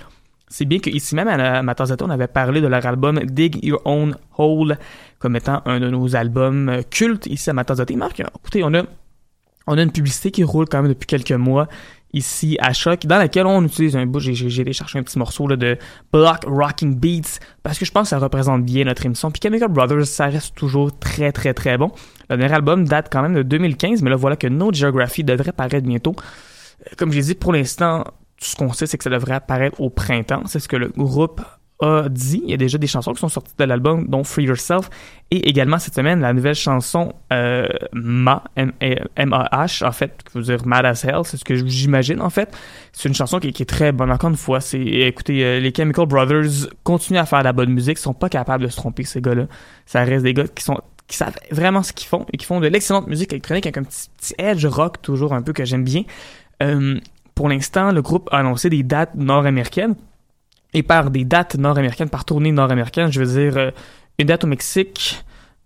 C'est 0.48 0.64
bien 0.64 0.78
qu'ici 0.78 1.14
même 1.14 1.28
à 1.28 1.62
la 1.62 1.74
on 2.00 2.10
avait 2.10 2.28
parlé 2.28 2.60
de 2.60 2.66
leur 2.66 2.84
album 2.86 3.18
Dig 3.24 3.62
Your 3.62 3.80
Own 3.84 4.16
Hole 4.38 4.78
comme 5.18 5.36
étant 5.36 5.62
un 5.66 5.80
de 5.80 5.88
nos 5.88 6.14
albums 6.14 6.82
cultes 6.90 7.26
ici 7.26 7.50
à 7.50 7.52
Matazata. 7.52 7.94
Marc, 7.96 8.20
écoutez, 8.20 8.62
on 8.64 8.72
a 8.74 8.82
on 9.66 9.78
a 9.78 9.82
une 9.82 9.92
publicité 9.92 10.30
qui 10.30 10.44
roule 10.44 10.66
quand 10.68 10.82
même 10.82 10.92
depuis 10.92 11.06
quelques 11.06 11.32
mois 11.32 11.68
ici 12.12 12.56
à 12.60 12.72
Choc, 12.72 13.06
dans 13.06 13.18
laquelle 13.18 13.46
on 13.46 13.64
utilise 13.64 13.96
un 13.96 14.06
bout, 14.06 14.20
j'ai, 14.20 14.60
allé 14.60 14.72
chercher 14.72 14.98
un 14.98 15.02
petit 15.02 15.18
morceau 15.18 15.46
là, 15.46 15.56
de 15.56 15.78
Block 16.12 16.44
Rocking 16.46 16.94
Beats, 16.98 17.38
parce 17.62 17.78
que 17.78 17.84
je 17.84 17.92
pense 17.92 18.04
que 18.04 18.08
ça 18.10 18.18
représente 18.18 18.64
bien 18.64 18.84
notre 18.84 19.04
émission. 19.06 19.30
Puis 19.30 19.40
Chemical 19.42 19.68
Brothers, 19.68 20.06
ça 20.06 20.26
reste 20.26 20.54
toujours 20.54 20.96
très 20.98 21.32
très 21.32 21.54
très 21.54 21.78
bon. 21.78 21.90
Le 22.28 22.36
dernier 22.36 22.54
album 22.54 22.86
date 22.86 23.08
quand 23.10 23.22
même 23.22 23.34
de 23.34 23.42
2015, 23.42 24.02
mais 24.02 24.10
là 24.10 24.16
voilà 24.16 24.36
que 24.36 24.46
No 24.46 24.72
Geography 24.72 25.24
devrait 25.24 25.52
paraître 25.52 25.86
bientôt. 25.86 26.14
Euh, 26.86 26.90
Comme 26.96 27.12
j'ai 27.12 27.22
dit, 27.22 27.34
pour 27.34 27.52
l'instant, 27.52 28.04
tout 28.38 28.46
ce 28.46 28.56
qu'on 28.56 28.72
sait, 28.72 28.86
c'est 28.86 28.98
que 28.98 29.04
ça 29.04 29.10
devrait 29.10 29.34
apparaître 29.34 29.80
au 29.80 29.90
printemps. 29.90 30.42
C'est 30.46 30.60
ce 30.60 30.68
que 30.68 30.76
le 30.76 30.88
groupe 30.88 31.40
a 31.82 32.08
dit. 32.08 32.42
Il 32.44 32.50
y 32.50 32.54
a 32.54 32.56
déjà 32.56 32.78
des 32.78 32.86
chansons 32.86 33.12
qui 33.12 33.20
sont 33.20 33.28
sorties 33.28 33.54
de 33.58 33.64
l'album, 33.64 34.06
dont 34.08 34.24
Free 34.24 34.44
Yourself, 34.44 34.88
et 35.30 35.48
également 35.48 35.78
cette 35.78 35.94
semaine, 35.94 36.20
la 36.20 36.32
nouvelle 36.32 36.54
chanson 36.54 37.12
euh, 37.32 37.66
Ma, 37.92 38.44
M-A-H, 38.56 39.86
en 39.86 39.92
fait, 39.92 40.22
qui 40.24 40.38
veut 40.38 40.44
dire 40.44 40.66
Mad 40.66 40.86
as 40.86 41.04
Hell, 41.04 41.22
c'est 41.24 41.36
ce 41.36 41.44
que 41.44 41.54
j'imagine, 41.54 42.20
en 42.20 42.30
fait. 42.30 42.56
C'est 42.92 43.08
une 43.08 43.14
chanson 43.14 43.38
qui, 43.38 43.48
est 43.48 43.68
très 43.68 43.92
bonne. 43.92 44.10
Encore 44.10 44.30
une 44.30 44.36
fois, 44.36 44.60
c'est, 44.60 44.80
écoutez, 44.80 45.44
euh, 45.44 45.60
les 45.60 45.72
Chemical 45.74 46.06
Brothers 46.06 46.68
continuent 46.84 47.18
à 47.18 47.26
faire 47.26 47.40
de 47.40 47.44
la 47.44 47.52
bonne 47.52 47.70
musique, 47.70 47.98
ils 47.98 48.02
sont 48.02 48.14
pas 48.14 48.28
capables 48.28 48.64
de 48.64 48.68
se 48.68 48.76
tromper, 48.76 49.04
ces 49.04 49.20
gars-là. 49.20 49.46
Ça 49.86 50.04
reste 50.04 50.24
des 50.24 50.34
gars 50.34 50.46
qui 50.46 50.64
sont 50.64 50.80
qui 51.08 51.18
savent 51.18 51.36
vraiment 51.50 51.82
ce 51.82 51.92
qu'ils 51.92 52.08
font 52.08 52.24
et 52.32 52.38
qui 52.38 52.46
font 52.46 52.60
de 52.60 52.68
l'excellente 52.68 53.06
musique 53.06 53.32
électronique 53.32 53.66
avec 53.66 53.76
un 53.76 53.82
petit, 53.82 54.08
petit 54.16 54.34
edge 54.38 54.64
rock 54.64 55.02
toujours 55.02 55.34
un 55.34 55.42
peu 55.42 55.52
que 55.52 55.64
j'aime 55.64 55.84
bien. 55.84 56.04
Euh, 56.62 56.98
pour 57.34 57.48
l'instant, 57.48 57.92
le 57.92 58.02
groupe 58.02 58.28
a 58.32 58.38
annoncé 58.38 58.70
des 58.70 58.82
dates 58.82 59.14
nord-américaines. 59.14 59.94
Et 60.74 60.82
par 60.82 61.10
des 61.10 61.24
dates 61.24 61.56
nord-américaines, 61.56 62.08
par 62.08 62.24
tournée 62.24 62.52
nord-américaine, 62.52 63.12
je 63.12 63.22
veux 63.22 63.40
dire 63.40 63.56
euh, 63.58 63.70
une 64.18 64.26
date 64.26 64.44
au 64.44 64.46
Mexique, 64.46 65.22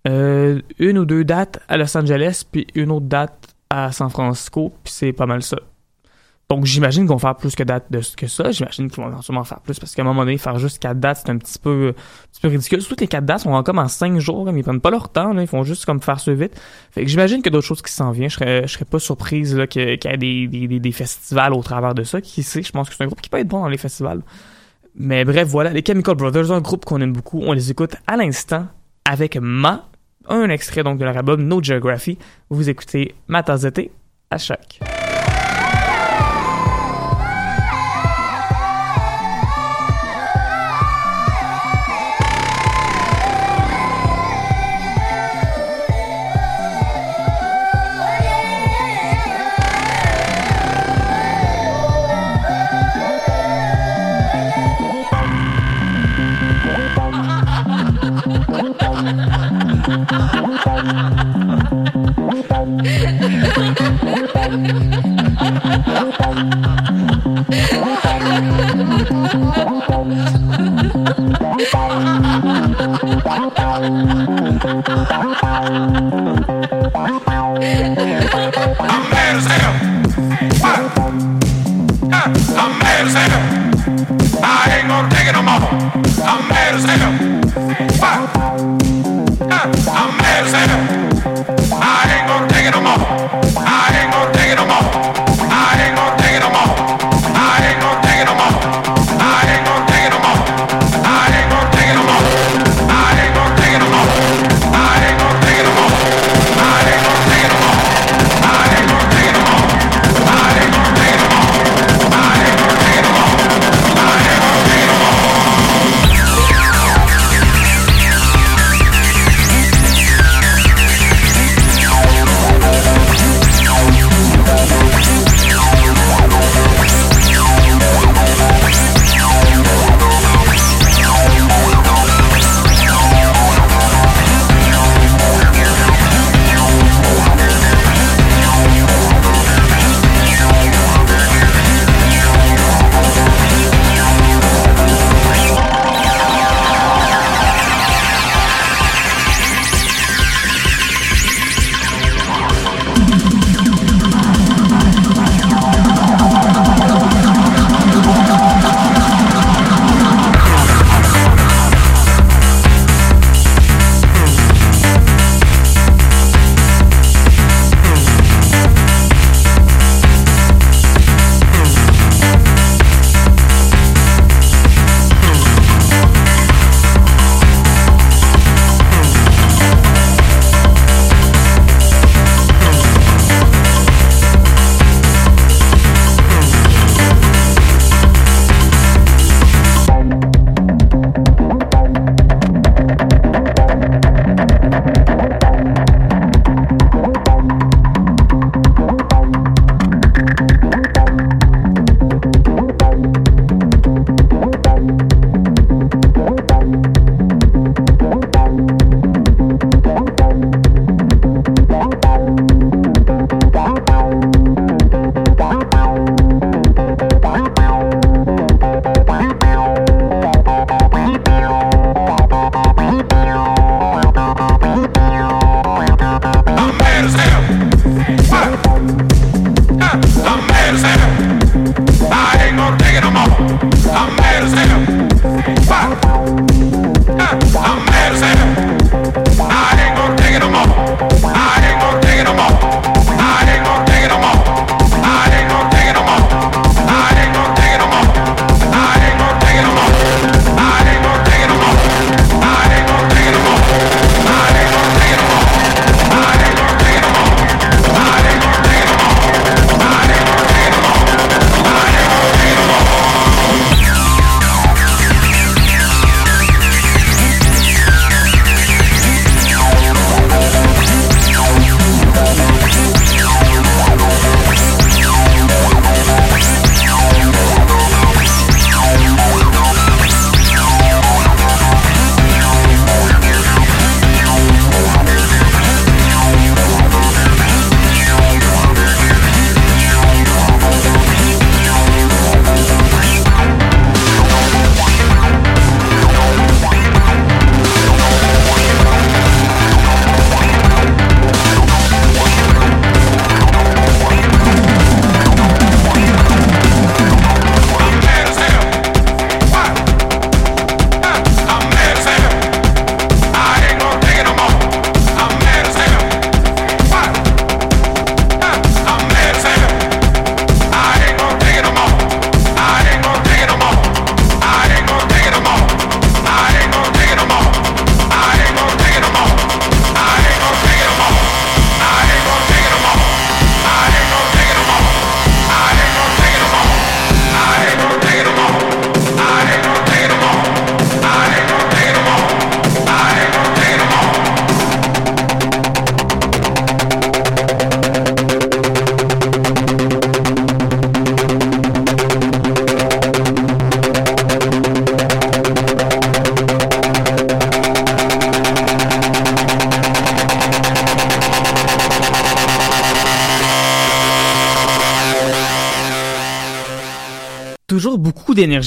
euh, 0.08 0.60
une 0.78 0.98
ou 0.98 1.04
deux 1.04 1.24
dates 1.24 1.60
à 1.68 1.76
Los 1.76 1.96
Angeles, 1.96 2.44
puis 2.50 2.66
une 2.74 2.90
autre 2.90 3.06
date 3.06 3.54
à 3.70 3.92
San 3.92 4.10
Francisco, 4.10 4.72
puis 4.82 4.92
c'est 4.92 5.12
pas 5.12 5.26
mal 5.26 5.42
ça. 5.42 5.58
Donc 6.48 6.64
j'imagine 6.64 7.02
qu'ils 7.02 7.10
vont 7.10 7.18
faire 7.18 7.34
plus 7.34 7.56
que 7.56 7.64
date 7.64 7.90
de 7.90 8.00
que 8.16 8.28
ça. 8.28 8.52
J'imagine 8.52 8.88
qu'ils 8.88 9.02
vont 9.02 9.20
sûrement 9.20 9.42
faire 9.42 9.58
plus 9.60 9.80
parce 9.80 9.96
qu'à 9.96 10.02
un 10.02 10.04
moment 10.04 10.24
donné, 10.24 10.38
faire 10.38 10.58
juste 10.60 10.78
quatre 10.78 11.00
dates, 11.00 11.22
c'est 11.24 11.30
un 11.30 11.38
petit 11.38 11.58
peu, 11.58 11.92
peu 12.40 12.48
ridicule. 12.48 12.78
Que 12.86 12.94
les 13.00 13.08
quatre 13.08 13.24
dates 13.24 13.40
sont 13.40 13.62
comme 13.64 13.80
en 13.80 13.88
cinq 13.88 14.20
jours, 14.20 14.44
mais 14.52 14.60
ils 14.60 14.62
prennent 14.62 14.80
pas 14.80 14.90
leur 14.90 15.08
temps, 15.08 15.36
ils 15.36 15.48
font 15.48 15.64
juste 15.64 15.84
comme 15.86 16.00
faire 16.00 16.20
ça 16.20 16.32
vite. 16.34 16.52
Fait 16.92 17.02
que 17.02 17.08
j'imagine 17.08 17.38
qu'il 17.38 17.46
y 17.46 17.48
a 17.48 17.50
d'autres 17.50 17.66
choses 17.66 17.82
qui 17.82 17.92
s'en 17.92 18.12
viennent. 18.12 18.30
Je 18.30 18.36
serais, 18.36 18.68
serais 18.68 18.84
pas 18.84 19.00
surprise 19.00 19.60
qu'il 19.68 19.82
y 19.82 19.88
ait 19.88 20.80
des 20.80 20.92
festivals 20.92 21.52
au 21.52 21.62
travers 21.64 21.94
de 21.94 22.04
ça. 22.04 22.20
Qui 22.20 22.44
sait, 22.44 22.62
je 22.62 22.70
pense 22.70 22.88
que 22.88 22.94
c'est 22.94 23.02
un 23.02 23.06
groupe 23.06 23.20
qui 23.20 23.28
peut 23.28 23.38
être 23.38 23.48
bon 23.48 23.62
dans 23.62 23.68
les 23.68 23.78
festivals. 23.78 24.22
Mais 24.98 25.24
bref, 25.24 25.46
voilà, 25.48 25.70
les 25.70 25.84
Chemical 25.84 26.14
Brothers, 26.14 26.50
un 26.50 26.60
groupe 26.60 26.84
qu'on 26.84 27.00
aime 27.00 27.12
beaucoup. 27.12 27.40
On 27.42 27.52
les 27.52 27.70
écoute 27.70 27.96
à 28.06 28.16
l'instant 28.16 28.66
avec 29.04 29.36
Ma, 29.36 29.88
un 30.28 30.48
extrait 30.48 30.82
donc 30.82 30.98
de 30.98 31.04
leur 31.04 31.16
album 31.16 31.42
No 31.42 31.62
Geography. 31.62 32.18
Vous 32.48 32.68
écoutez 32.68 33.14
Ma 33.28 33.44
à 34.30 34.38
chaque. 34.38 34.80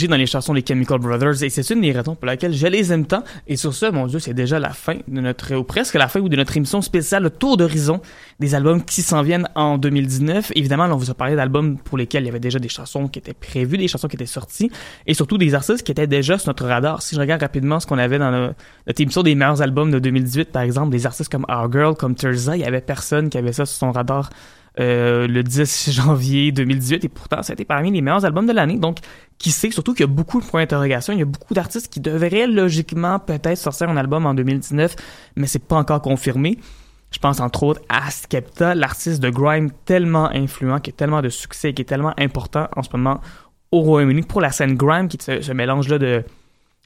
Dans 0.08 0.16
les 0.16 0.26
chansons 0.26 0.54
des 0.54 0.64
Chemical 0.66 1.00
Brothers 1.00 1.44
et 1.44 1.50
c'est 1.50 1.70
une 1.70 1.82
des 1.82 1.92
raisons 1.92 2.16
pour 2.16 2.26
laquelle 2.26 2.54
je 2.54 2.68
les 2.68 2.94
aime 2.94 3.06
tant. 3.06 3.24
Et 3.48 3.56
sur 3.56 3.74
ce, 3.74 3.88
mon 3.88 4.08
Dieu, 4.08 4.20
c'est 4.20 4.34
déjà 4.34 4.60
la 4.60 4.70
fin 4.70 4.98
de 5.08 5.22
notre, 5.22 5.56
ou 5.56 5.64
presque 5.64 5.96
la 5.96 6.08
fin 6.08 6.20
ou 6.20 6.30
de 6.30 6.36
notre 6.36 6.56
émission 6.56 6.82
spéciale 6.82 7.24
le 7.24 7.30
Tour 7.30 7.58
d'horizon 7.58 8.02
des 8.40 8.56
albums 8.56 8.84
qui 8.84 9.02
s'en 9.02 9.22
viennent 9.22 9.48
en 9.56 9.78
2019. 9.78 10.52
Évidemment, 10.56 10.86
on 10.86 10.96
vous 10.96 11.10
a 11.10 11.14
parlé 11.14 11.36
d'albums 11.36 11.78
pour 11.78 11.98
lesquels 11.98 12.24
il 12.24 12.28
y 12.28 12.30
avait 12.30 12.40
déjà 12.40 12.60
des 12.60 12.70
chansons 12.70 13.08
qui 13.08 13.20
étaient 13.20 13.34
prévues, 13.34 13.78
des 13.78 13.88
chansons 13.88 14.08
qui 14.08 14.16
étaient 14.16 14.26
sorties 14.26 14.72
et 15.06 15.14
surtout 15.14 15.38
des 15.38 15.54
artistes 15.54 15.84
qui 15.84 15.92
étaient 15.92 16.08
déjà 16.08 16.38
sur 16.38 16.50
notre 16.50 16.66
radar. 16.66 17.02
Si 17.02 17.16
je 17.16 17.20
regarde 17.20 17.42
rapidement 17.42 17.80
ce 17.80 17.88
qu'on 17.88 17.98
avait 17.98 18.20
dans 18.20 18.32
notre 18.88 19.02
émission 19.02 19.24
des 19.24 19.36
meilleurs 19.36 19.62
albums 19.62 19.92
de 19.92 20.00
2018, 20.00 20.52
par 20.52 20.62
exemple, 20.62 20.92
des 20.92 21.06
artistes 21.06 21.32
comme 21.32 21.46
Our 21.50 21.72
Girl, 21.72 21.96
comme 21.96 22.16
Terza, 22.16 22.56
il 22.56 22.62
y 22.62 22.66
avait 22.66 22.82
personne 22.82 23.30
qui 23.30 23.38
avait 23.38 23.54
ça 23.54 23.66
sur 23.66 23.78
son 23.78 23.92
radar 23.92 24.30
euh, 24.80 25.28
le 25.28 25.44
10 25.44 25.92
janvier 25.94 26.52
2018 26.52 27.06
et 27.06 27.10
pourtant 27.10 27.42
ça 27.44 27.52
a 27.52 27.54
été 27.54 27.66
parmi 27.66 27.92
les 27.92 28.02
meilleurs 28.02 28.26
albums 28.26 28.46
de 28.46 28.54
l'année. 28.54 28.78
Donc 28.78 28.98
qui 29.38 29.52
sait 29.52 29.72
surtout 29.72 29.94
qu'il 29.94 30.02
y 30.02 30.10
a 30.10 30.12
beaucoup 30.12 30.40
de 30.40 30.46
points 30.46 30.62
d'interrogation 30.62 31.14
il 31.14 31.20
y 31.20 31.22
a 31.22 31.26
beaucoup 31.26 31.54
d'artistes 31.54 31.92
qui 31.92 32.00
devraient 32.00 32.48
logiquement 32.48 33.20
peut-être 33.20 33.58
sortir 33.58 33.90
un 33.90 33.98
album 33.98 34.26
en 34.26 34.34
2019 34.34 34.96
mais 35.36 35.48
c'est 35.48 35.66
pas 35.66 35.78
encore 35.78 36.02
confirmé. 36.02 36.58
Je 37.12 37.20
pense 37.20 37.40
entre 37.40 37.64
autres 37.64 37.82
à 37.90 38.10
Skepta 38.12 38.76
l'artiste 38.76 39.22
de 39.22 39.30
grime 39.30 39.72
tellement 39.86 40.30
influent 40.30 40.80
qui 40.80 40.92
a 40.92 40.94
tellement 40.94 41.22
de 41.22 41.30
succès 41.30 41.70
et 41.70 41.74
qui 41.74 41.82
est 41.82 41.86
tellement 41.86 42.14
important 42.18 42.68
en 42.76 42.84
ce 42.84 42.90
moment 42.94 43.20
au 43.72 43.82
Royaume-Uni 43.82 44.22
pour 44.24 44.42
la 44.42 44.52
scène 44.52 44.76
grime 44.76 45.08
qui 45.08 45.18
est 45.18 45.22
ce, 45.22 45.42
ce 45.42 45.52
mélange 45.52 45.88
là 45.90 45.98
de 45.98 46.24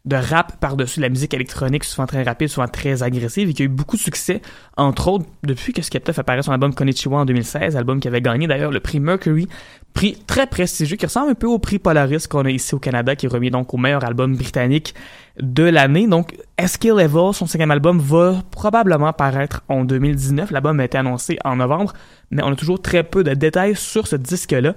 de 0.05 0.17
rap 0.17 0.59
par-dessus 0.59 0.99
la 0.99 1.07
musique 1.07 1.33
électronique, 1.33 1.85
souvent 1.85 2.05
très 2.05 2.23
rapide, 2.23 2.49
souvent 2.49 2.67
très 2.67 3.03
agressive, 3.03 3.49
et 3.49 3.53
qui 3.53 3.61
a 3.61 3.65
eu 3.65 3.69
beaucoup 3.69 3.95
de 3.95 4.01
succès, 4.01 4.41
entre 4.75 5.07
autres, 5.07 5.25
depuis 5.43 5.71
que 5.71 5.81
Skepta 5.81 6.11
fait 6.11 6.19
apparaître 6.19 6.45
son 6.45 6.51
album 6.51 6.73
Konnichiwa 6.75 7.19
en 7.19 7.25
2016, 7.25 7.77
album 7.77 8.01
qui 8.01 8.09
avait 8.09 8.21
gagné 8.21 8.45
d'ailleurs 8.45 8.71
le 8.71 8.81
prix 8.81 8.99
Mercury, 8.99 9.47
prix 9.93 10.17
très 10.27 10.45
prestigieux, 10.45 10.97
qui 10.97 11.05
ressemble 11.05 11.31
un 11.31 11.35
peu 11.35 11.47
au 11.47 11.57
prix 11.57 11.79
Polaris 11.79 12.27
qu'on 12.29 12.43
a 12.43 12.49
ici 12.49 12.75
au 12.75 12.79
Canada, 12.79 13.15
qui 13.15 13.27
est 13.27 13.29
remis 13.29 13.49
donc 13.49 13.73
au 13.73 13.77
meilleur 13.77 14.03
album 14.03 14.35
britannique 14.35 14.93
de 15.39 15.63
l'année. 15.63 16.05
Donc, 16.07 16.35
SK 16.63 16.85
Level, 16.85 17.33
son 17.33 17.45
cinquième 17.45 17.71
album, 17.71 17.97
va 17.99 18.43
probablement 18.51 19.13
paraître 19.13 19.63
en 19.69 19.85
2019. 19.85 20.51
L'album 20.51 20.81
a 20.81 20.85
été 20.85 20.97
annoncé 20.97 21.39
en 21.45 21.55
novembre, 21.55 21.93
mais 22.29 22.43
on 22.43 22.51
a 22.51 22.55
toujours 22.55 22.81
très 22.81 23.03
peu 23.03 23.23
de 23.23 23.33
détails 23.33 23.77
sur 23.77 24.07
ce 24.07 24.17
disque-là. 24.17 24.75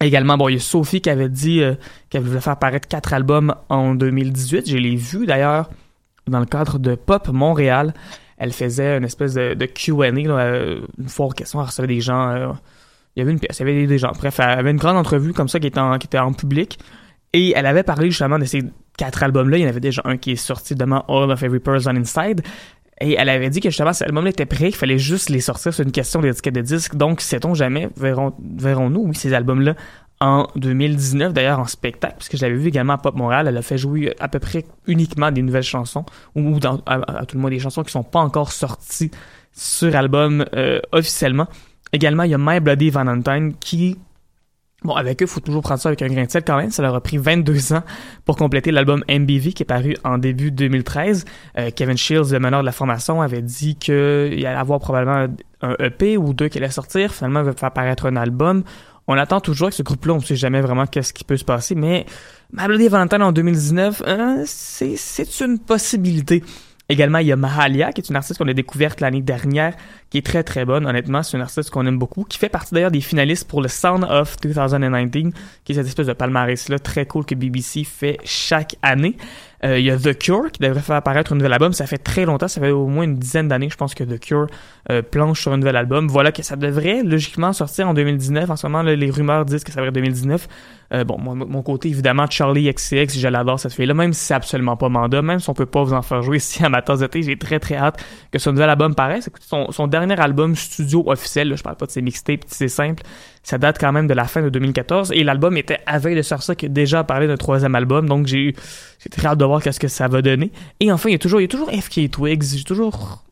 Également, 0.00 0.36
bon, 0.36 0.48
il 0.48 0.54
y 0.54 0.56
a 0.56 0.60
Sophie 0.60 1.00
qui 1.00 1.08
avait 1.08 1.28
dit 1.28 1.62
euh, 1.62 1.74
qu'elle 2.10 2.22
voulait 2.22 2.40
faire 2.40 2.58
paraître 2.58 2.86
quatre 2.86 3.14
albums 3.14 3.54
en 3.68 3.94
2018. 3.94 4.68
Je 4.68 4.76
l'ai 4.76 4.94
vu 4.94 5.26
d'ailleurs 5.26 5.70
dans 6.26 6.40
le 6.40 6.46
cadre 6.46 6.78
de 6.78 6.94
Pop 6.94 7.28
Montréal. 7.28 7.94
Elle 8.36 8.52
faisait 8.52 8.98
une 8.98 9.04
espèce 9.04 9.34
de, 9.34 9.54
Q&A, 9.64 10.08
euh, 10.08 10.80
une 10.98 11.08
fois 11.08 11.26
aux 11.26 11.30
questions, 11.30 11.60
elle 11.60 11.66
recevait 11.66 11.88
des 11.88 12.00
gens. 12.00 12.28
euh, 12.28 12.52
il 13.14 13.20
y 13.20 13.22
avait 13.22 13.32
une 13.32 13.40
pièce, 13.40 13.58
il 13.60 13.66
y 13.66 13.70
avait 13.70 13.86
des 13.86 13.98
gens. 13.98 14.12
Bref, 14.12 14.38
elle 14.40 14.58
avait 14.58 14.70
une 14.70 14.76
grande 14.76 14.98
entrevue 14.98 15.32
comme 15.32 15.48
ça 15.48 15.58
qui 15.58 15.66
était 15.66 15.80
en, 15.80 15.96
qui 15.96 16.06
était 16.06 16.18
en 16.18 16.34
public. 16.34 16.78
Et 17.32 17.54
elle 17.56 17.64
avait 17.64 17.82
parlé 17.82 18.10
justement 18.10 18.38
de 18.38 18.44
ces 18.44 18.62
quatre 18.98 19.22
albums-là. 19.22 19.56
Il 19.56 19.62
y 19.62 19.64
en 19.64 19.70
avait 19.70 19.80
déjà 19.80 20.02
un 20.04 20.18
qui 20.18 20.32
est 20.32 20.36
sorti 20.36 20.74
demain, 20.74 21.02
All 21.08 21.30
of 21.30 21.42
Every 21.42 21.60
Person 21.60 21.96
Inside. 21.96 22.42
Et 23.00 23.14
elle 23.18 23.28
avait 23.28 23.50
dit 23.50 23.60
que 23.60 23.68
justement, 23.68 23.92
cet 23.92 24.08
album-là 24.08 24.30
était 24.30 24.46
prêt, 24.46 24.68
qu'il 24.68 24.76
fallait 24.76 24.98
juste 24.98 25.28
les 25.28 25.40
sortir 25.40 25.74
sur 25.74 25.84
une 25.84 25.92
question 25.92 26.20
d'étiquette 26.20 26.54
de 26.54 26.62
disque. 26.62 26.94
Donc, 26.94 27.20
sait-on 27.20 27.54
jamais, 27.54 27.88
verrons, 27.96 28.32
verrons-nous, 28.40 29.02
oui, 29.08 29.14
ces 29.14 29.34
albums-là 29.34 29.74
en 30.20 30.48
2019, 30.56 31.34
d'ailleurs 31.34 31.58
en 31.58 31.66
spectacle, 31.66 32.14
puisque 32.16 32.38
je 32.38 32.42
l'avais 32.42 32.56
vu 32.56 32.68
également 32.68 32.94
à 32.94 32.98
Pop 32.98 33.14
Montréal. 33.14 33.48
Elle 33.48 33.56
a 33.56 33.62
fait 33.62 33.76
jouer 33.76 34.14
à 34.18 34.28
peu 34.28 34.38
près 34.38 34.64
uniquement 34.86 35.30
des 35.30 35.42
nouvelles 35.42 35.62
chansons, 35.62 36.06
ou 36.34 36.58
dans, 36.58 36.80
à, 36.86 37.20
à 37.20 37.26
tout 37.26 37.36
le 37.36 37.42
moins 37.42 37.50
des 37.50 37.58
chansons 37.58 37.82
qui 37.82 37.92
sont 37.92 38.02
pas 38.02 38.20
encore 38.20 38.52
sorties 38.52 39.10
sur 39.52 39.94
album 39.94 40.46
euh, 40.54 40.80
officiellement. 40.92 41.48
Également, 41.92 42.22
il 42.22 42.30
y 42.30 42.34
a 42.34 42.38
My 42.38 42.60
Bloody 42.60 42.90
Valentine 42.90 43.54
qui 43.60 43.98
Bon, 44.84 44.94
avec 44.94 45.22
eux, 45.22 45.26
faut 45.26 45.40
toujours 45.40 45.62
prendre 45.62 45.80
ça 45.80 45.88
avec 45.88 46.02
un 46.02 46.08
grain 46.08 46.24
de 46.24 46.30
sel 46.30 46.44
quand 46.44 46.56
même. 46.56 46.70
Ça 46.70 46.82
leur 46.82 46.94
a 46.94 47.00
pris 47.00 47.16
22 47.16 47.72
ans 47.72 47.82
pour 48.24 48.36
compléter 48.36 48.70
l'album 48.70 49.02
MBV 49.08 49.52
qui 49.52 49.62
est 49.62 49.66
paru 49.66 49.96
en 50.04 50.18
début 50.18 50.50
2013. 50.50 51.24
Euh, 51.58 51.70
Kevin 51.74 51.96
Shields, 51.96 52.32
le 52.32 52.38
meneur 52.38 52.60
de 52.60 52.66
la 52.66 52.72
formation, 52.72 53.22
avait 53.22 53.42
dit 53.42 53.76
qu'il 53.76 53.94
allait 53.94 54.46
avoir 54.46 54.78
probablement 54.78 55.34
un 55.62 55.76
EP 55.78 56.18
ou 56.18 56.34
deux 56.34 56.48
qui 56.48 56.58
allait 56.58 56.70
sortir. 56.70 57.12
Finalement, 57.12 57.40
il 57.40 57.46
va 57.46 57.52
faire 57.54 57.72
paraître 57.72 58.06
un 58.06 58.16
album. 58.16 58.64
On 59.08 59.16
attend 59.16 59.40
toujours 59.40 59.66
avec 59.66 59.74
ce 59.74 59.82
groupe-là. 59.82 60.14
On 60.14 60.18
ne 60.18 60.22
sait 60.22 60.36
jamais 60.36 60.60
vraiment 60.60 60.86
qu'est-ce 60.86 61.12
qui 61.12 61.24
peut 61.24 61.36
se 61.36 61.44
passer, 61.44 61.74
mais 61.74 62.04
My 62.52 62.66
Bloody 62.66 62.88
Valentine 62.88 63.22
en 63.22 63.32
2019, 63.32 64.02
euh, 64.06 64.42
c'est 64.46 64.96
c'est 64.96 65.40
une 65.44 65.58
possibilité. 65.58 66.42
Également, 66.88 67.18
il 67.18 67.26
y 67.26 67.32
a 67.32 67.36
Mahalia, 67.36 67.92
qui 67.92 68.00
est 68.00 68.08
une 68.08 68.14
artiste 68.14 68.38
qu'on 68.38 68.46
a 68.46 68.52
découverte 68.52 69.00
l'année 69.00 69.20
dernière, 69.20 69.74
qui 70.08 70.18
est 70.18 70.26
très 70.26 70.44
très 70.44 70.64
bonne. 70.64 70.86
Honnêtement, 70.86 71.24
c'est 71.24 71.36
une 71.36 71.42
artiste 71.42 71.70
qu'on 71.70 71.84
aime 71.84 71.98
beaucoup, 71.98 72.22
qui 72.24 72.38
fait 72.38 72.48
partie 72.48 72.74
d'ailleurs 72.74 72.92
des 72.92 73.00
finalistes 73.00 73.48
pour 73.48 73.60
le 73.60 73.68
Sound 73.68 74.04
of 74.08 74.36
2019, 74.40 75.34
qui 75.64 75.72
est 75.72 75.74
cette 75.74 75.86
espèce 75.86 76.06
de 76.06 76.12
palmarès-là 76.12 76.78
très 76.78 77.04
cool 77.06 77.24
que 77.24 77.34
BBC 77.34 77.82
fait 77.82 78.18
chaque 78.24 78.76
année. 78.82 79.16
Euh, 79.66 79.78
il 79.80 79.84
y 79.84 79.90
a 79.90 79.96
The 79.96 80.16
Cure, 80.16 80.52
qui 80.52 80.62
devrait 80.62 80.80
faire 80.80 80.96
apparaître 80.96 81.32
un 81.32 81.36
nouvel 81.36 81.52
album. 81.52 81.72
Ça 81.72 81.86
fait 81.86 81.98
très 81.98 82.24
longtemps, 82.24 82.46
ça 82.46 82.60
fait 82.60 82.70
au 82.70 82.86
moins 82.86 83.04
une 83.04 83.16
dizaine 83.16 83.48
d'années, 83.48 83.68
je 83.68 83.76
pense 83.76 83.94
que 83.94 84.04
The 84.04 84.20
Cure 84.20 84.46
euh, 84.90 85.02
planche 85.02 85.40
sur 85.42 85.52
un 85.52 85.56
nouvel 85.56 85.76
album. 85.76 86.06
Voilà 86.08 86.30
que 86.30 86.42
ça 86.42 86.56
devrait 86.56 87.02
logiquement 87.02 87.52
sortir 87.52 87.88
en 87.88 87.94
2019. 87.94 88.48
En 88.48 88.56
ce 88.56 88.66
moment, 88.66 88.82
là, 88.82 88.94
les 88.94 89.10
rumeurs 89.10 89.44
disent 89.44 89.64
que 89.64 89.72
ça 89.72 89.80
va 89.80 89.88
être 89.88 89.94
2019. 89.94 90.46
Euh, 90.92 91.02
bon, 91.02 91.18
mon, 91.18 91.62
côté, 91.62 91.88
évidemment, 91.88 92.26
Charlie 92.30 92.72
XCX, 92.72 93.18
je 93.18 93.26
l'adore 93.26 93.58
cette 93.58 93.72
fille-là, 93.72 93.94
même 93.94 94.12
si 94.12 94.24
c'est 94.24 94.34
absolument 94.34 94.76
pas 94.76 94.88
mandat, 94.88 95.20
même 95.20 95.40
si 95.40 95.50
on 95.50 95.54
peut 95.54 95.66
pas 95.66 95.82
vous 95.82 95.94
en 95.94 96.02
faire 96.02 96.22
jouer 96.22 96.36
ici 96.36 96.64
à 96.64 96.68
ma 96.68 96.80
tasse 96.82 97.00
de 97.00 97.08
j'ai 97.12 97.36
très 97.36 97.58
très 97.58 97.76
hâte 97.76 98.04
que 98.30 98.38
ce 98.38 98.50
nouvel 98.50 98.70
album 98.70 98.94
paraisse. 98.94 99.28
Son, 99.40 99.72
son 99.72 99.88
dernier 99.88 100.18
album 100.20 100.54
studio 100.54 101.02
officiel, 101.06 101.48
là, 101.48 101.56
je 101.56 101.62
parle 101.62 101.76
pas 101.76 101.86
de 101.86 101.90
ses 101.90 102.02
mixtapes, 102.02 102.44
c'est 102.46 102.68
simple, 102.68 103.02
ça 103.46 103.58
date 103.58 103.78
quand 103.78 103.92
même 103.92 104.08
de 104.08 104.12
la 104.12 104.24
fin 104.24 104.42
de 104.42 104.48
2014, 104.48 105.12
et 105.14 105.22
l'album 105.22 105.56
était 105.56 105.78
à 105.86 106.00
veille 106.00 106.16
de 106.16 106.22
sortir 106.22 106.56
qui 106.56 106.66
a 106.66 106.68
déjà 106.68 107.04
parlé 107.04 107.28
d'un 107.28 107.36
troisième 107.36 107.76
album, 107.76 108.08
donc 108.08 108.26
j'ai 108.26 108.56
j'ai 108.98 109.08
très 109.08 109.28
hâte 109.28 109.38
de 109.38 109.44
voir 109.44 109.62
qu'est-ce 109.62 109.78
que 109.78 109.86
ça 109.86 110.08
va 110.08 110.20
donner. 110.20 110.50
Et 110.80 110.90
enfin, 110.90 111.10
il 111.10 111.12
y 111.12 111.14
a 111.14 111.18
toujours, 111.18 111.40
il 111.40 111.44
y 111.44 111.46
a 111.46 111.48
toujours 111.48 111.70
FK 111.70 112.10
Twigs, 112.10 112.42
j'ai 112.42 112.64
toujours 112.64 113.22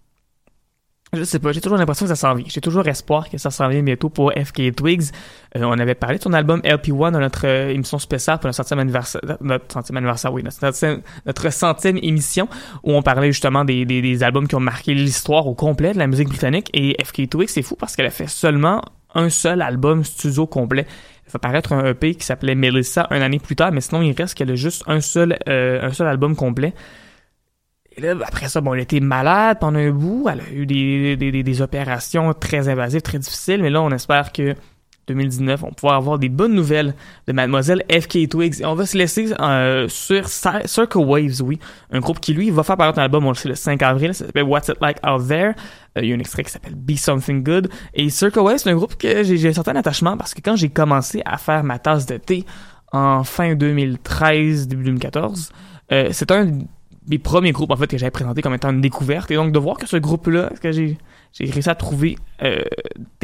je 1.12 1.24
sais 1.24 1.40
pas, 1.40 1.50
j'ai 1.50 1.60
toujours 1.60 1.78
l'impression 1.78 2.06
que 2.06 2.14
ça 2.14 2.16
s'en 2.16 2.34
vient. 2.34 2.46
J'ai 2.48 2.60
toujours 2.60 2.86
espoir 2.86 3.28
que 3.28 3.38
ça 3.38 3.50
s'en 3.50 3.68
vient 3.68 3.82
bientôt 3.82 4.08
pour 4.08 4.32
FK 4.32 4.74
Twigs. 4.74 5.10
Euh, 5.56 5.62
on 5.64 5.78
avait 5.78 5.94
parlé 5.94 6.18
de 6.18 6.22
son 6.22 6.32
album 6.32 6.60
LP1 6.60 7.10
dans 7.10 7.20
notre 7.20 7.46
euh, 7.46 7.70
émission 7.70 7.98
spéciale 7.98 8.38
pour 8.38 8.46
notre 8.46 8.56
centième 8.56 8.78
anniversaire, 8.80 9.20
notre 9.40 9.72
centième 9.72 9.96
anniversaire, 9.96 10.32
oui, 10.32 10.42
notre 10.44 10.58
centième, 10.58 11.02
notre 11.26 12.04
émission 12.04 12.48
où 12.84 12.92
on 12.92 13.02
parlait 13.02 13.32
justement 13.32 13.64
des, 13.64 13.84
des, 13.84 14.00
des 14.00 14.22
albums 14.22 14.46
qui 14.46 14.54
ont 14.54 14.60
marqué 14.60 14.94
l'histoire 14.94 15.46
au 15.48 15.54
complet 15.54 15.92
de 15.92 15.98
la 15.98 16.06
musique 16.06 16.28
britannique. 16.28 16.70
Et 16.72 16.96
FK 17.04 17.28
Twigs, 17.28 17.48
c'est 17.48 17.62
fou 17.62 17.76
parce 17.76 17.96
qu'elle 17.96 18.06
a 18.06 18.10
fait 18.10 18.28
seulement 18.28 18.82
un 19.14 19.30
seul 19.30 19.62
album 19.62 20.04
studio 20.04 20.46
complet. 20.46 20.86
Elle 21.26 21.32
fait 21.32 21.38
paraître 21.38 21.72
un 21.72 21.84
EP 21.86 22.14
qui 22.14 22.24
s'appelait 22.24 22.54
Melissa 22.54 23.06
un 23.10 23.22
année 23.22 23.38
plus 23.38 23.56
tard, 23.56 23.72
mais 23.72 23.80
sinon 23.80 24.02
il 24.02 24.12
reste 24.12 24.34
qu'elle 24.34 24.50
a 24.50 24.54
juste 24.54 24.84
un 24.86 25.00
seul, 25.00 25.38
euh, 25.48 25.82
un 25.82 25.92
seul 25.92 26.06
album 26.06 26.36
complet. 26.36 26.74
Et 27.96 28.00
là, 28.00 28.14
après 28.26 28.48
ça, 28.48 28.60
bon, 28.60 28.74
elle 28.74 28.80
était 28.80 29.00
malade 29.00 29.58
pendant 29.60 29.78
un 29.78 29.90
bout. 29.90 30.28
Elle 30.30 30.40
a 30.40 30.50
eu 30.52 30.66
des, 30.66 31.16
des, 31.16 31.30
des, 31.30 31.42
des 31.42 31.62
opérations 31.62 32.34
très 32.34 32.68
invasives, 32.68 33.02
très 33.02 33.18
difficiles. 33.18 33.62
Mais 33.62 33.70
là, 33.70 33.82
on 33.82 33.90
espère 33.90 34.32
que 34.32 34.54
2019, 35.06 35.62
on 35.64 35.70
pouvoir 35.72 35.96
avoir 35.96 36.18
des 36.18 36.28
bonnes 36.28 36.54
nouvelles 36.54 36.94
de 37.26 37.32
Mademoiselle 37.32 37.82
FK 37.90 38.28
Twigs. 38.28 38.60
Et 38.60 38.66
on 38.66 38.74
va 38.74 38.86
se 38.86 38.96
laisser 38.96 39.32
euh, 39.40 39.88
sur 39.88 40.24
Cir- 40.28 40.66
Circle 40.66 40.98
Waves, 40.98 41.42
oui. 41.42 41.58
Un 41.90 42.00
groupe 42.00 42.20
qui, 42.20 42.32
lui, 42.34 42.50
va 42.50 42.62
faire 42.62 42.76
paraître 42.76 42.98
un 42.98 43.02
album, 43.02 43.24
on 43.26 43.30
le 43.30 43.34
sait, 43.34 43.48
le 43.48 43.54
5 43.54 43.82
avril. 43.82 44.14
Ça 44.14 44.26
s'appelle 44.26 44.44
What's 44.44 44.68
It 44.68 44.76
Like 44.80 44.98
Out 45.06 45.28
There. 45.28 45.52
Euh, 45.96 46.02
il 46.02 46.08
y 46.08 46.12
a 46.12 46.16
un 46.16 46.18
extrait 46.20 46.42
qui 46.44 46.50
s'appelle 46.50 46.74
Be 46.74 46.96
Something 46.96 47.42
Good. 47.44 47.68
Et 47.94 48.08
Circle 48.10 48.40
Waves, 48.40 48.58
c'est 48.58 48.70
un 48.70 48.74
groupe 48.76 48.96
que 48.96 49.22
j'ai 49.22 49.48
un 49.48 49.52
certain 49.52 49.76
attachement 49.76 50.16
parce 50.16 50.34
que 50.34 50.40
quand 50.40 50.56
j'ai 50.56 50.68
commencé 50.70 51.22
à 51.24 51.36
faire 51.38 51.62
ma 51.64 51.78
tasse 51.78 52.06
de 52.06 52.16
thé 52.16 52.44
en 52.92 53.24
fin 53.24 53.54
2013, 53.54 54.68
début 54.68 54.84
2014, 54.84 55.50
euh, 55.92 56.08
c'est 56.12 56.30
un 56.30 56.50
mes 57.08 57.18
premiers 57.18 57.52
groupes 57.52 57.70
en 57.70 57.76
fait 57.76 57.86
que 57.86 57.98
j'avais 57.98 58.10
présenté 58.10 58.42
comme 58.42 58.54
étant 58.54 58.70
une 58.70 58.80
découverte 58.80 59.30
et 59.30 59.34
donc 59.34 59.52
de 59.52 59.58
voir 59.58 59.76
que 59.76 59.86
ce 59.86 59.96
groupe 59.96 60.26
là 60.28 60.50
que 60.60 60.72
j'ai 60.72 60.98
j'ai 61.32 61.50
réussi 61.50 61.68
à 61.68 61.74
trouver 61.74 62.16
euh, 62.42 62.62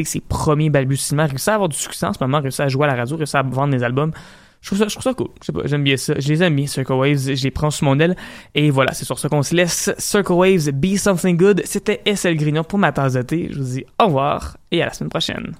ses 0.02 0.20
premiers 0.20 0.70
balbutiements 0.70 1.26
réussi 1.26 1.48
à 1.50 1.54
avoir 1.54 1.68
du 1.68 1.76
succès 1.76 2.06
en 2.06 2.12
ce 2.12 2.18
moment 2.22 2.40
réussi 2.40 2.60
à 2.62 2.68
jouer 2.68 2.84
à 2.84 2.88
la 2.88 2.96
radio 2.96 3.16
réussi 3.16 3.36
à 3.36 3.42
vendre 3.42 3.72
des 3.74 3.82
albums 3.82 4.12
je 4.60 4.68
trouve 4.68 4.78
ça, 4.78 4.88
je 4.88 4.94
trouve 4.94 5.02
ça 5.02 5.14
cool. 5.14 5.28
J'aime 5.64 5.84
bien 5.84 5.96
ça. 5.96 6.12
Je 6.18 6.28
les 6.28 6.42
aime 6.42 6.54
bien, 6.54 6.66
Circle 6.66 6.92
Waves. 6.92 7.34
Je 7.34 7.42
les 7.42 7.50
prends 7.50 7.70
sous 7.70 7.84
mon 7.84 7.98
aile. 7.98 8.14
Et 8.54 8.70
voilà, 8.70 8.92
c'est 8.92 9.06
sur 9.06 9.18
ça 9.18 9.28
qu'on 9.28 9.42
se 9.42 9.54
laisse. 9.54 9.90
Circle 9.96 10.32
Waves, 10.32 10.70
Be 10.72 10.96
Something 10.96 11.36
Good. 11.36 11.62
C'était 11.64 12.02
SL 12.04 12.36
Grignon 12.36 12.62
pour 12.62 12.78
ma 12.78 12.92
tasse 12.92 13.14
de. 13.14 13.48
Je 13.50 13.58
vous 13.58 13.64
dis 13.64 13.84
au 13.98 14.06
revoir 14.06 14.58
et 14.70 14.82
à 14.82 14.86
la 14.86 14.92
semaine 14.92 15.08
prochaine. 15.08 15.54